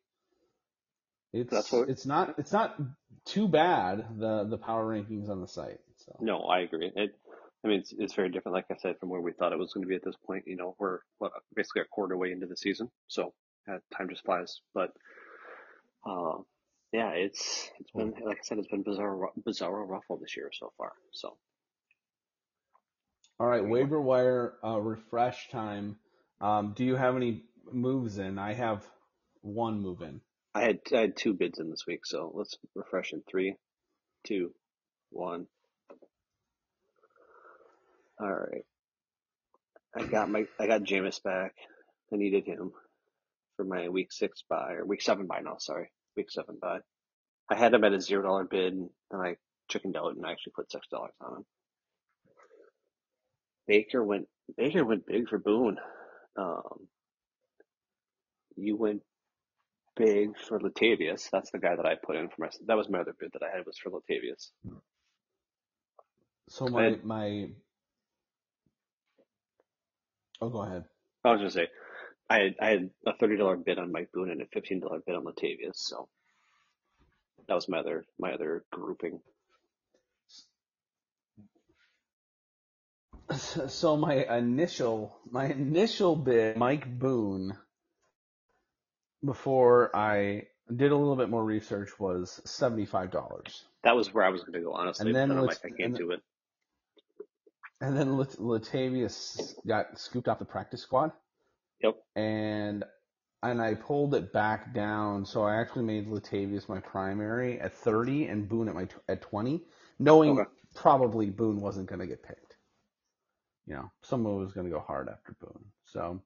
[1.31, 2.81] it's That's what, it's not it's not
[3.27, 5.81] too bad the the power rankings on the site.
[5.99, 6.91] So no, I agree.
[6.97, 7.15] It
[7.63, 9.75] I mean it's it's very different, like I said, from where we thought it was
[9.75, 10.45] going to be at this point.
[10.47, 13.35] You know, we're what, basically a quarter way into the season, so
[13.71, 14.63] uh, time just flies.
[14.73, 14.93] But
[16.07, 16.39] uh,
[16.91, 20.73] yeah, it's it's been like I said, it's been bizarre bizarre ruffle this year so
[20.79, 20.93] far.
[21.13, 21.37] So.
[23.39, 25.99] All right, waiver wire uh, refresh time.
[26.41, 28.39] Um, do you have any moves in.
[28.39, 28.85] I have
[29.43, 30.21] one move in.
[30.55, 33.57] I had I had two bids in this week, so let's refresh in three,
[34.27, 34.53] two,
[35.11, 35.47] one.
[38.21, 38.65] All right.
[39.95, 41.55] I got my I got Jameis back.
[42.13, 42.73] I needed him
[43.57, 45.57] for my week six buy or week seven buy now.
[45.59, 46.79] Sorry, week seven buy.
[47.51, 49.37] I had him at a zero dollar bid, and I
[49.69, 51.45] chickened out and I actually put six dollars on him.
[53.67, 55.79] Baker went Baker went big for Boone.
[56.39, 56.89] Um,
[58.57, 59.03] you went
[59.97, 61.29] big for Latavius.
[61.31, 62.51] That's the guy that I put in for my.
[62.67, 64.51] That was my other bid that I had was for Latavius.
[66.49, 67.49] So my and, my.
[70.41, 70.85] Oh, go ahead.
[71.25, 71.69] I was gonna say,
[72.29, 75.01] I had I had a thirty dollar bid on Mike Boone and a fifteen dollar
[75.05, 75.77] bid on Latavius.
[75.77, 76.09] So
[77.49, 79.21] that was my other my other grouping.
[83.69, 87.57] So my initial my initial bid, Mike Boone
[89.25, 90.45] before I
[90.75, 93.65] did a little bit more research was seventy five dollars.
[93.85, 95.07] That was where I was going to go, honestly.
[95.07, 96.21] And then like, I can't and- do it.
[97.81, 101.13] And then Lat- Latavius got scooped off the practice squad.
[101.83, 101.97] Yep.
[102.17, 102.85] And
[103.43, 108.27] and I pulled it back down, so I actually made Latavius my primary at 30
[108.29, 109.63] and Boone at my tw- at 20,
[109.99, 110.51] knowing Okay.
[110.75, 112.57] probably Boone wasn't going to get picked.
[113.67, 115.65] You know, someone was going to go hard after Boone.
[115.85, 116.23] So,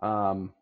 [0.00, 0.52] um,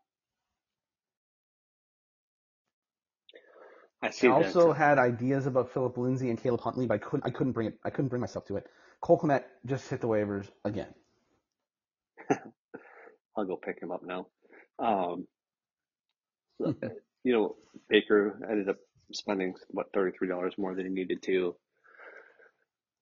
[4.01, 4.47] I see I that.
[4.47, 7.25] also had ideas about Phillip Lindsay and Caleb Huntley, but I couldn't.
[7.25, 7.77] I couldn't bring it.
[7.83, 8.67] I couldn't bring myself to it.
[8.99, 10.93] Cole Kmet just hit the waivers again.
[13.37, 14.27] I'll go pick him up now.
[14.79, 15.27] Um,
[17.23, 17.55] you know,
[17.89, 18.77] Baker ended up
[19.13, 21.55] spending what thirty three dollars more than he needed to.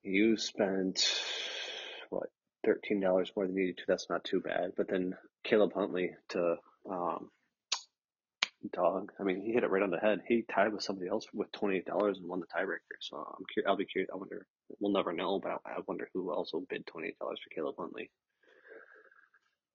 [0.04, 1.02] You spent
[2.10, 2.30] what
[2.66, 3.84] thirteen dollars more than you needed to.
[3.88, 4.74] That's not too bad.
[4.76, 6.56] But then Caleb Huntley to
[6.89, 7.30] um,
[8.74, 9.12] dog.
[9.20, 10.20] I mean, he hit it right on the head.
[10.28, 12.97] He tied with somebody else with twenty eight dollars and won the tiebreaker.
[13.01, 13.68] So I'm curious.
[13.68, 14.10] I'll be curious.
[14.14, 14.45] I wonder.
[14.80, 18.12] We'll never know, but I wonder who also bid twenty eight dollars for Caleb Huntley.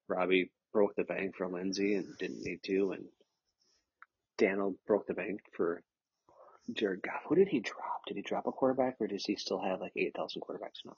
[0.09, 3.05] Robbie broke the bank for Lindsay and didn't need to, and
[4.37, 5.83] Daniel broke the bank for
[6.73, 7.23] Jared Goff.
[7.29, 8.05] Who did he drop?
[8.07, 10.97] Did he drop a quarterback, or does he still have like eight thousand quarterbacks now?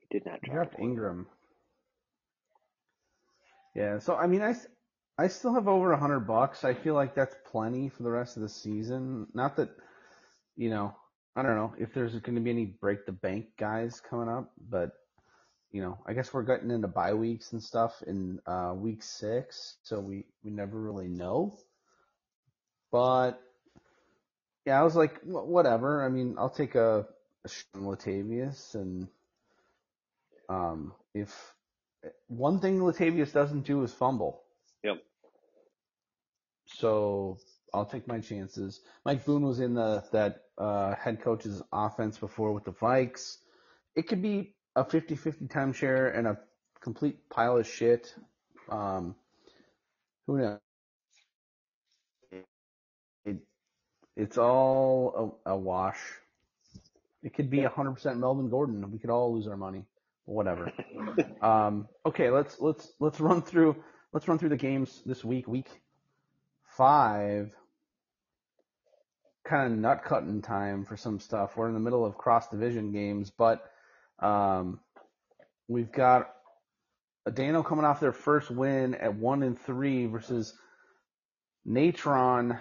[0.00, 0.68] He did not He drop.
[0.70, 0.80] dropped.
[0.82, 1.26] Ingram.
[3.74, 4.54] Yeah, so I mean, I,
[5.18, 6.64] I still have over a hundred bucks.
[6.64, 9.28] I feel like that's plenty for the rest of the season.
[9.32, 9.70] Not that,
[10.56, 10.94] you know,
[11.36, 14.52] I don't know if there's going to be any break the bank guys coming up,
[14.70, 14.92] but
[15.72, 19.76] you know, I guess we're getting into bye weeks and stuff in uh, week six,
[19.82, 21.58] so we we never really know.
[22.92, 23.40] But
[24.66, 26.04] yeah, I was like, wh- whatever.
[26.04, 27.06] I mean, I'll take a,
[27.44, 29.08] a on Latavius, and
[30.48, 31.54] um, if
[32.28, 34.42] one thing Latavius doesn't do is fumble.
[34.84, 35.02] Yep.
[36.66, 37.38] So
[37.72, 38.82] I'll take my chances.
[39.04, 43.38] Mike Boone was in the that uh, head coach's offense before with the Vikes.
[43.96, 46.38] It could be a 50-50 timeshare and a
[46.80, 48.14] complete pile of shit.
[48.68, 49.14] Um,
[50.26, 50.58] who knows?
[53.24, 53.38] It,
[54.16, 55.98] it's all a, a wash.
[57.22, 58.90] It could be 100% Melvin Gordon.
[58.90, 59.84] We could all lose our money.
[60.26, 60.72] Whatever.
[61.42, 63.76] Um, okay, let's let's let's run through
[64.14, 65.48] let's run through the games this week.
[65.48, 65.68] Week
[66.78, 67.50] five,
[69.44, 71.56] kind of nut cutting time for some stuff.
[71.56, 73.68] We're in the middle of cross division games, but
[74.20, 74.78] um,
[75.66, 76.30] we've got
[77.34, 80.54] Dano coming off their first win at one and three versus
[81.64, 82.56] Natron.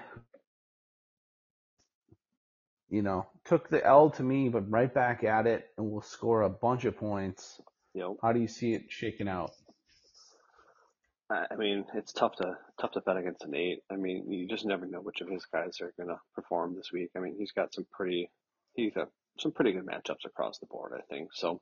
[2.89, 6.41] You know, took the L to me, but right back at it, and will score
[6.41, 7.61] a bunch of points.
[7.93, 8.17] Yep.
[8.23, 9.51] How do you see it shaking out?
[11.29, 13.79] I mean, it's tough to tough to bet against an eight.
[13.91, 16.91] I mean, you just never know which of his guys are going to perform this
[16.93, 17.09] week.
[17.15, 18.29] I mean, he's got some pretty
[18.75, 19.09] he's got
[19.39, 20.93] some pretty good matchups across the board.
[20.95, 21.61] I think so.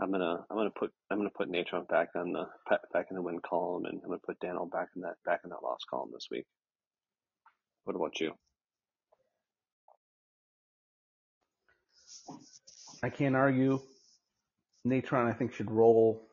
[0.00, 2.46] I'm gonna I'm gonna put I'm gonna put Natron back on the
[2.92, 5.50] back in the win column, and I'm gonna put Daniel back in that back in
[5.50, 6.44] that loss column this week.
[7.84, 8.32] What about you?
[13.02, 13.80] I can't argue.
[14.84, 16.28] Natron, I think, should roll.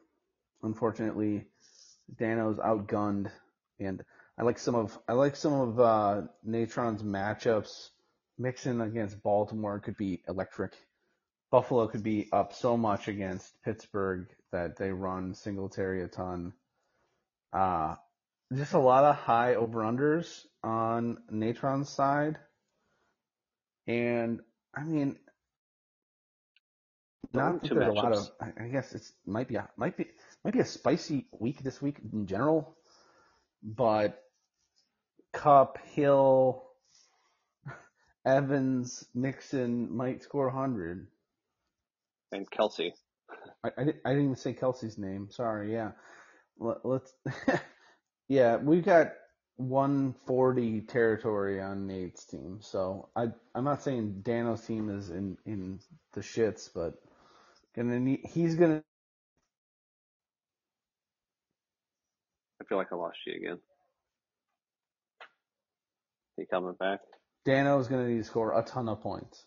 [0.61, 1.45] Unfortunately,
[2.17, 3.31] Dano's outgunned,
[3.79, 4.03] and
[4.37, 7.89] I like some of I like some of uh, Natron's matchups.
[8.37, 10.73] Mixon against Baltimore could be electric.
[11.51, 16.53] Buffalo could be up so much against Pittsburgh that they run Singletary a ton.
[17.51, 17.95] Uh,
[18.51, 22.39] just a lot of high over unders on Natron's side,
[23.85, 24.39] and
[24.75, 25.17] I mean,
[27.33, 28.29] not that there's a lot of.
[28.41, 30.07] I I guess it's might be a might be
[30.43, 32.75] might be a spicy week this week in general,
[33.63, 34.21] but
[35.33, 36.63] Kupp Hill,
[38.25, 41.07] Evans, Mixon might score hundred.
[42.31, 42.91] And Kelce,
[43.63, 45.29] I, I, I didn't even say Kelce's name.
[45.29, 45.71] Sorry.
[45.73, 45.91] Yeah.
[46.59, 47.13] Let, let's.
[48.27, 49.13] yeah, we've got
[49.57, 55.79] 140 territory on Nate's team, so I I'm not saying Dano's team is in in
[56.13, 56.95] the shits, but
[57.75, 58.92] gonna need he's gonna I
[62.73, 63.59] feel like I lost you again.
[66.39, 67.01] You coming back?
[67.45, 69.45] Dano's gonna need to score a ton of points.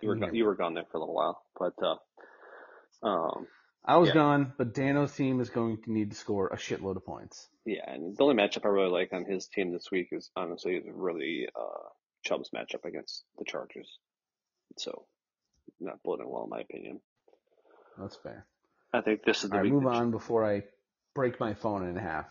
[0.00, 0.38] You were Can you go- hear me?
[0.38, 3.48] you were gone there for a little while, but uh, um,
[3.84, 4.14] I was yeah.
[4.14, 7.48] gone, but Dano's team is going to need to score a shitload of points.
[7.64, 7.82] yeah.
[7.90, 10.84] And the only matchup I really like on his team this week is honestly is
[10.86, 11.88] really uh,
[12.24, 13.98] Chubb's matchup against the Chargers.
[14.78, 15.06] So
[15.80, 17.00] not bloating well in my opinion.
[17.98, 18.46] That's fair.
[18.92, 19.72] I think this is the right, week.
[19.72, 20.62] move on before I
[21.16, 22.26] break my phone in half.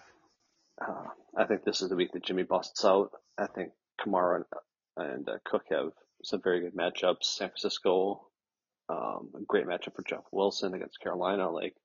[0.81, 1.03] Uh,
[1.37, 3.11] I think this is the week that Jimmy busts out.
[3.37, 4.43] I think Kamara
[4.97, 5.91] and, and uh, Cook have
[6.23, 7.23] some very good matchups.
[7.23, 8.27] San Francisco,
[8.89, 11.49] um, a great matchup for Jeff Wilson against Carolina.
[11.49, 11.75] Like,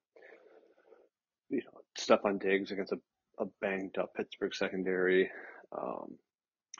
[1.49, 2.99] you know, Stefon Diggs against a,
[3.39, 5.31] a banged up Pittsburgh secondary.
[5.77, 6.17] Um,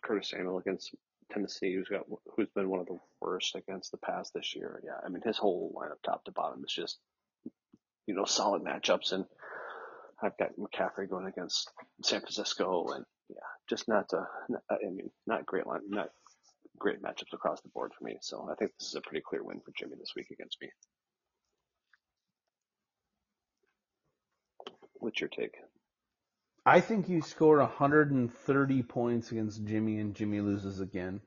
[0.03, 0.95] Curtis Samuel against
[1.33, 2.03] Tennessee, who's got
[2.37, 4.81] who's been one of the worst against the pass this year.
[4.85, 6.99] Yeah, I mean his whole lineup, top to bottom, is just
[8.07, 9.25] you know solid matchups, and
[10.23, 11.71] I've got McCaffrey going against
[12.03, 13.37] San Francisco, and yeah,
[13.69, 14.27] just not a,
[14.71, 16.09] I mean not great line, not
[16.79, 18.17] great matchups across the board for me.
[18.21, 20.69] So I think this is a pretty clear win for Jimmy this week against me.
[24.95, 25.55] What's your take?
[26.67, 31.21] I think you score 130 points against Jimmy and Jimmy loses again.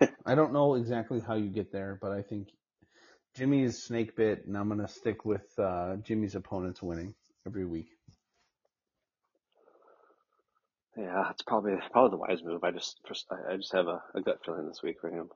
[0.24, 2.48] I don't know exactly how you get there, but I think
[3.34, 7.14] Jimmy is snake bit, and I'm going to stick with uh, Jimmy's opponents winning
[7.46, 7.88] every week.
[10.96, 12.62] Yeah, it's probably probably the wise move.
[12.64, 13.00] I just
[13.48, 15.30] I just have a, a gut feeling this week for him.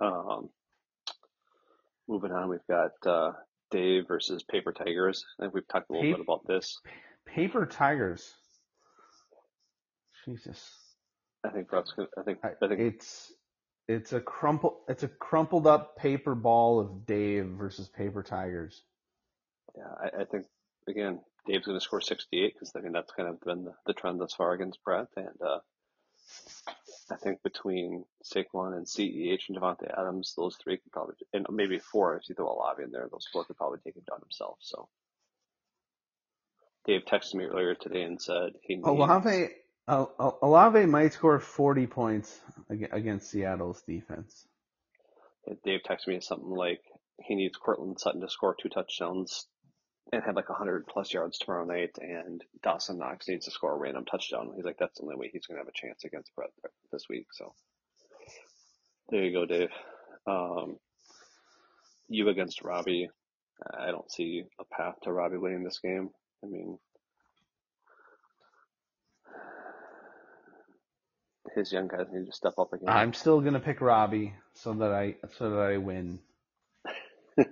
[0.00, 0.50] Um,
[2.08, 3.32] moving on, we've got uh,
[3.70, 5.24] Dave versus Paper Tigers.
[5.38, 6.80] I think we've talked a little bit about this.
[7.26, 8.34] Paper Tigers.
[10.24, 10.68] Jesus.
[11.44, 13.32] I think Brett's I think I, I think it's
[13.88, 18.82] it's a crumple it's a crumpled up paper ball of Dave versus Paper Tigers.
[19.76, 20.46] Yeah, I, I think
[20.88, 23.94] again Dave's going to score 68 because I mean that's kind of been the, the
[23.94, 25.58] trend thus far against Brett, and uh,
[27.10, 31.78] I think between Saquon and CEH and Davante Adams, those three could probably and maybe
[31.78, 34.58] four if you throw Olave in there, those four could probably take him down himself.
[34.60, 34.88] So
[36.86, 39.48] Dave texted me earlier today and said he needs, Olave
[39.88, 44.46] Olave might score 40 points against Seattle's defense.
[45.64, 46.80] Dave texted me something like
[47.20, 49.46] he needs Courtland Sutton to score two touchdowns
[50.12, 53.78] and had like 100 plus yards tomorrow night, and Dawson Knox needs to score a
[53.78, 54.52] random touchdown.
[54.54, 56.50] He's like, that's the only way he's going to have a chance against Brett
[56.92, 57.26] this week.
[57.32, 57.54] So
[59.08, 59.70] there you go, Dave.
[60.26, 60.76] Um,
[62.08, 63.08] you against Robbie.
[63.78, 66.10] I don't see a path to Robbie winning this game.
[66.44, 66.78] I mean,
[71.54, 72.88] his young guys need to step up again.
[72.88, 76.18] I'm still gonna pick Robbie so that I so that I win.
[77.38, 77.44] yeah,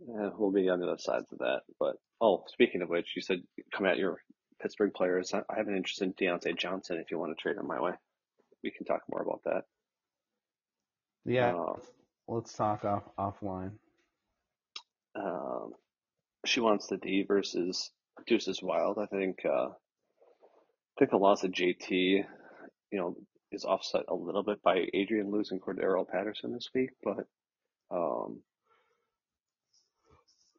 [0.00, 1.60] we'll be on the other sides of that.
[1.78, 3.42] But oh, speaking of which, you said
[3.72, 4.18] come at your
[4.60, 5.32] Pittsburgh players.
[5.34, 6.98] I have an interest in Diontae Johnson.
[6.98, 7.92] If you want to trade him my way,
[8.62, 9.62] we can talk more about that.
[11.24, 11.76] Yeah, uh,
[12.28, 13.72] let's talk off offline.
[15.14, 15.72] Um,
[16.46, 17.90] she wants the D versus
[18.26, 18.98] Deuces Wild.
[18.98, 23.16] I think uh, I think the loss of JT, you know,
[23.52, 27.26] is offset a little bit by Adrian losing Cordarrelle Patterson this week, but
[27.90, 28.40] um,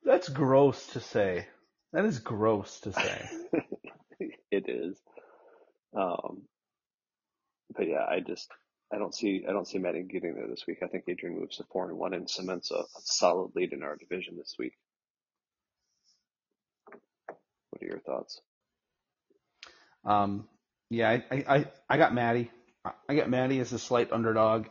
[0.05, 1.47] that's gross to say.
[1.93, 3.29] That is gross to say.
[4.51, 4.97] it is.
[5.95, 6.43] Um,
[7.75, 8.49] but yeah, I just
[8.93, 10.79] I don't see I don't see Maddie getting there this week.
[10.83, 13.83] I think Adrian moves to four and one and cements a, a solid lead in
[13.83, 14.73] our division this week.
[17.69, 18.41] What are your thoughts?
[20.03, 20.47] Um,
[20.89, 22.51] yeah, I, I, I got Maddie.
[23.07, 24.67] I got Maddie as a slight underdog.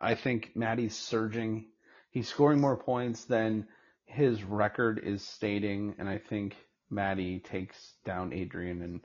[0.00, 1.66] I think Maddie's surging.
[2.10, 3.66] He's scoring more points than
[4.06, 6.56] his record is stating, and I think
[6.90, 9.00] Maddie takes down Adrian and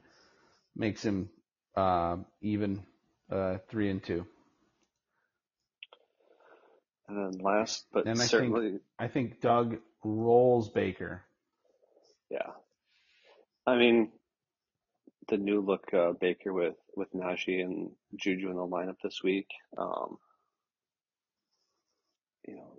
[0.75, 1.29] makes him
[1.75, 2.83] uh, even
[3.31, 4.25] uh, three and two.
[7.07, 11.23] And then last, but and I certainly, think, I think Doug rolls Baker.
[12.29, 12.51] Yeah,
[13.65, 14.11] I mean,
[15.27, 19.47] the new look uh, Baker with with Najee and Juju in the lineup this week.
[19.75, 20.17] Um,
[22.47, 22.73] you know,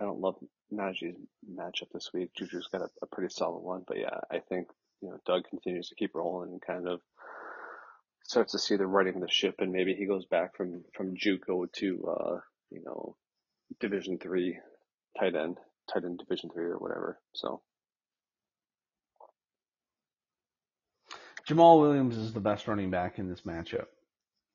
[0.00, 0.36] I don't love
[0.74, 1.16] Najee's
[1.50, 2.30] matchup this week.
[2.38, 4.68] Juju's got a, a, pretty solid one, but yeah, I think
[5.00, 7.00] you know Doug continues to keep rolling and kind of
[8.24, 11.16] starts to see the writing of the ship, and maybe he goes back from from
[11.16, 13.16] JUCO to uh, you know
[13.80, 14.58] Division three
[15.18, 15.58] tight end,
[15.92, 17.18] tight end Division three or whatever.
[17.34, 17.62] So
[21.48, 23.86] Jamaal Williams is the best running back in this matchup,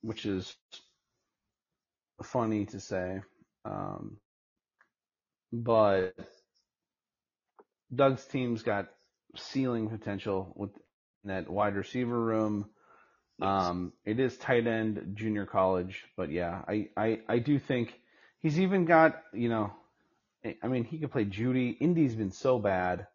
[0.02, 0.56] which is
[2.24, 3.22] funny to say.
[3.66, 4.18] Um,
[5.52, 6.14] but
[7.94, 8.90] Doug's team's got
[9.36, 10.72] ceiling potential with
[11.26, 12.70] that wide receiver room.
[13.42, 17.94] Um, it is tight end junior college, but yeah, I, I, I do think
[18.40, 19.72] he's even got, you know,
[20.62, 21.78] I mean, he could play Jeudy.
[21.80, 23.08] Indy's been so bad,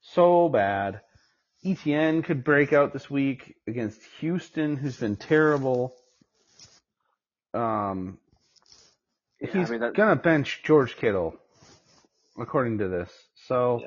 [0.00, 1.00] so bad.
[1.64, 5.94] ETN could break out this week against Houston, who's been terrible.
[7.52, 8.18] Um,
[9.40, 9.94] yeah, he's I mean, that...
[9.94, 11.36] gonna bench George Kittle,
[12.40, 13.10] according to this.
[13.46, 13.82] So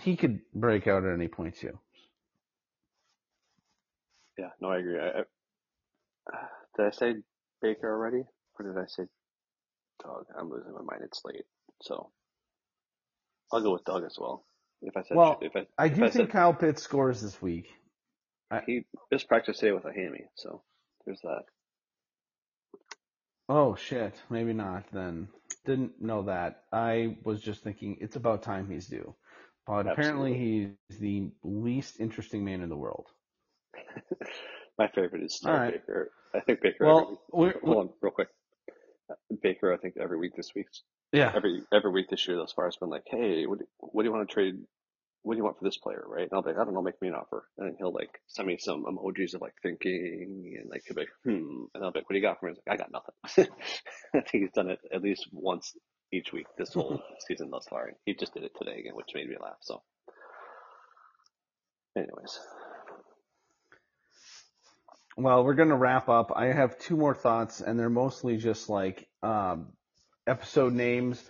[0.00, 1.78] he could break out at any point too.
[4.38, 4.98] Yeah, no, I agree.
[4.98, 5.20] I,
[6.30, 6.38] I,
[6.76, 7.14] did I say
[7.60, 8.24] Baker already,
[8.58, 9.04] or did I say
[10.02, 10.26] Doug?
[10.38, 11.02] I'm losing my mind.
[11.04, 11.44] It's late,
[11.82, 12.10] so
[13.52, 14.44] I'll go with Doug as well.
[14.80, 17.20] If I said, Well, if I, I if do I think said Kyle Pitts scores
[17.20, 17.66] this week.
[18.64, 20.62] He missed practice today with a hammy, so
[21.04, 21.42] there's that.
[23.48, 25.28] Oh shit, maybe not then.
[25.64, 26.64] Didn't know that.
[26.72, 29.14] I was just thinking it's about time he's due.
[29.66, 33.06] But apparently he's the least interesting man in the world.
[34.78, 35.72] My favorite is All right.
[35.72, 36.10] Baker.
[36.34, 36.84] I think Baker.
[36.84, 38.28] every Well, we're, Hold on, real quick.
[39.42, 40.66] Baker, I think every week this week,
[41.12, 44.02] yeah, every every week this year thus far has been like, hey, what do, what
[44.02, 44.56] do you want to trade?
[45.22, 46.22] What do you want for this player, right?
[46.22, 47.46] And I'll be like, I don't know, make me an offer.
[47.58, 51.10] And he'll like send me some emojis of like thinking and like he'll be like,
[51.24, 51.64] hmm.
[51.74, 52.52] And I'll be like, what do you got for me?
[52.52, 53.52] He's like, I got nothing.
[54.14, 55.76] I think he's done it at least once
[56.12, 57.86] each week this whole season thus far.
[57.88, 59.58] And he just did it today again, which made me laugh.
[59.60, 59.82] So,
[61.96, 62.38] anyways,
[65.18, 66.32] Well, we're going to wrap up.
[66.36, 69.72] I have two more thoughts, and they're mostly just like um,
[70.28, 71.20] episode names.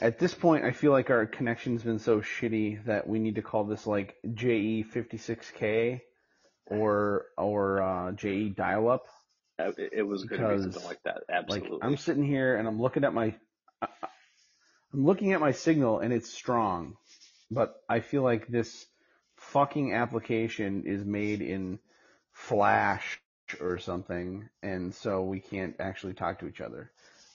[0.00, 3.42] At this point, I feel like our connection's been so shitty that we need to
[3.42, 6.00] call this like JE56K
[6.66, 9.06] or or uh, JE dial up.
[9.58, 11.22] It, it was going to be something like that.
[11.28, 11.78] Like Absolutely.
[11.82, 13.34] I'm sitting here and I'm looking at my
[13.80, 13.88] I-
[14.92, 16.96] I'm looking at my signal and it's strong,
[17.50, 18.86] but I feel like this
[19.36, 21.78] fucking application is made in
[22.32, 23.20] Flash
[23.60, 26.90] or something, and so we can't actually talk to each other.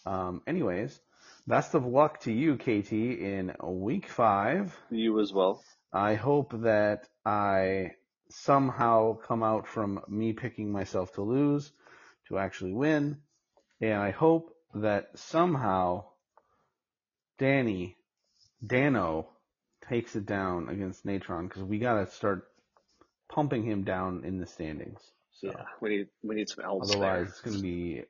[0.05, 0.99] Um, anyways,
[1.47, 4.75] best of luck to you, KT, in week five.
[4.91, 5.63] you as well.
[5.93, 7.91] I hope that I
[8.29, 11.71] somehow come out from me picking myself to lose
[12.27, 13.17] to actually win.
[13.79, 16.03] And I hope that somehow
[17.39, 17.95] Danny,
[18.65, 19.29] Dano,
[19.87, 22.47] takes it down against Natron because we got to start
[23.29, 24.99] pumping him down in the standings.
[25.31, 27.23] So Yeah, we need we need some elves otherwise, there.
[27.25, 28.03] it's going to be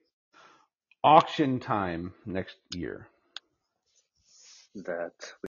[1.03, 3.07] auction time next year.
[4.85, 5.33] That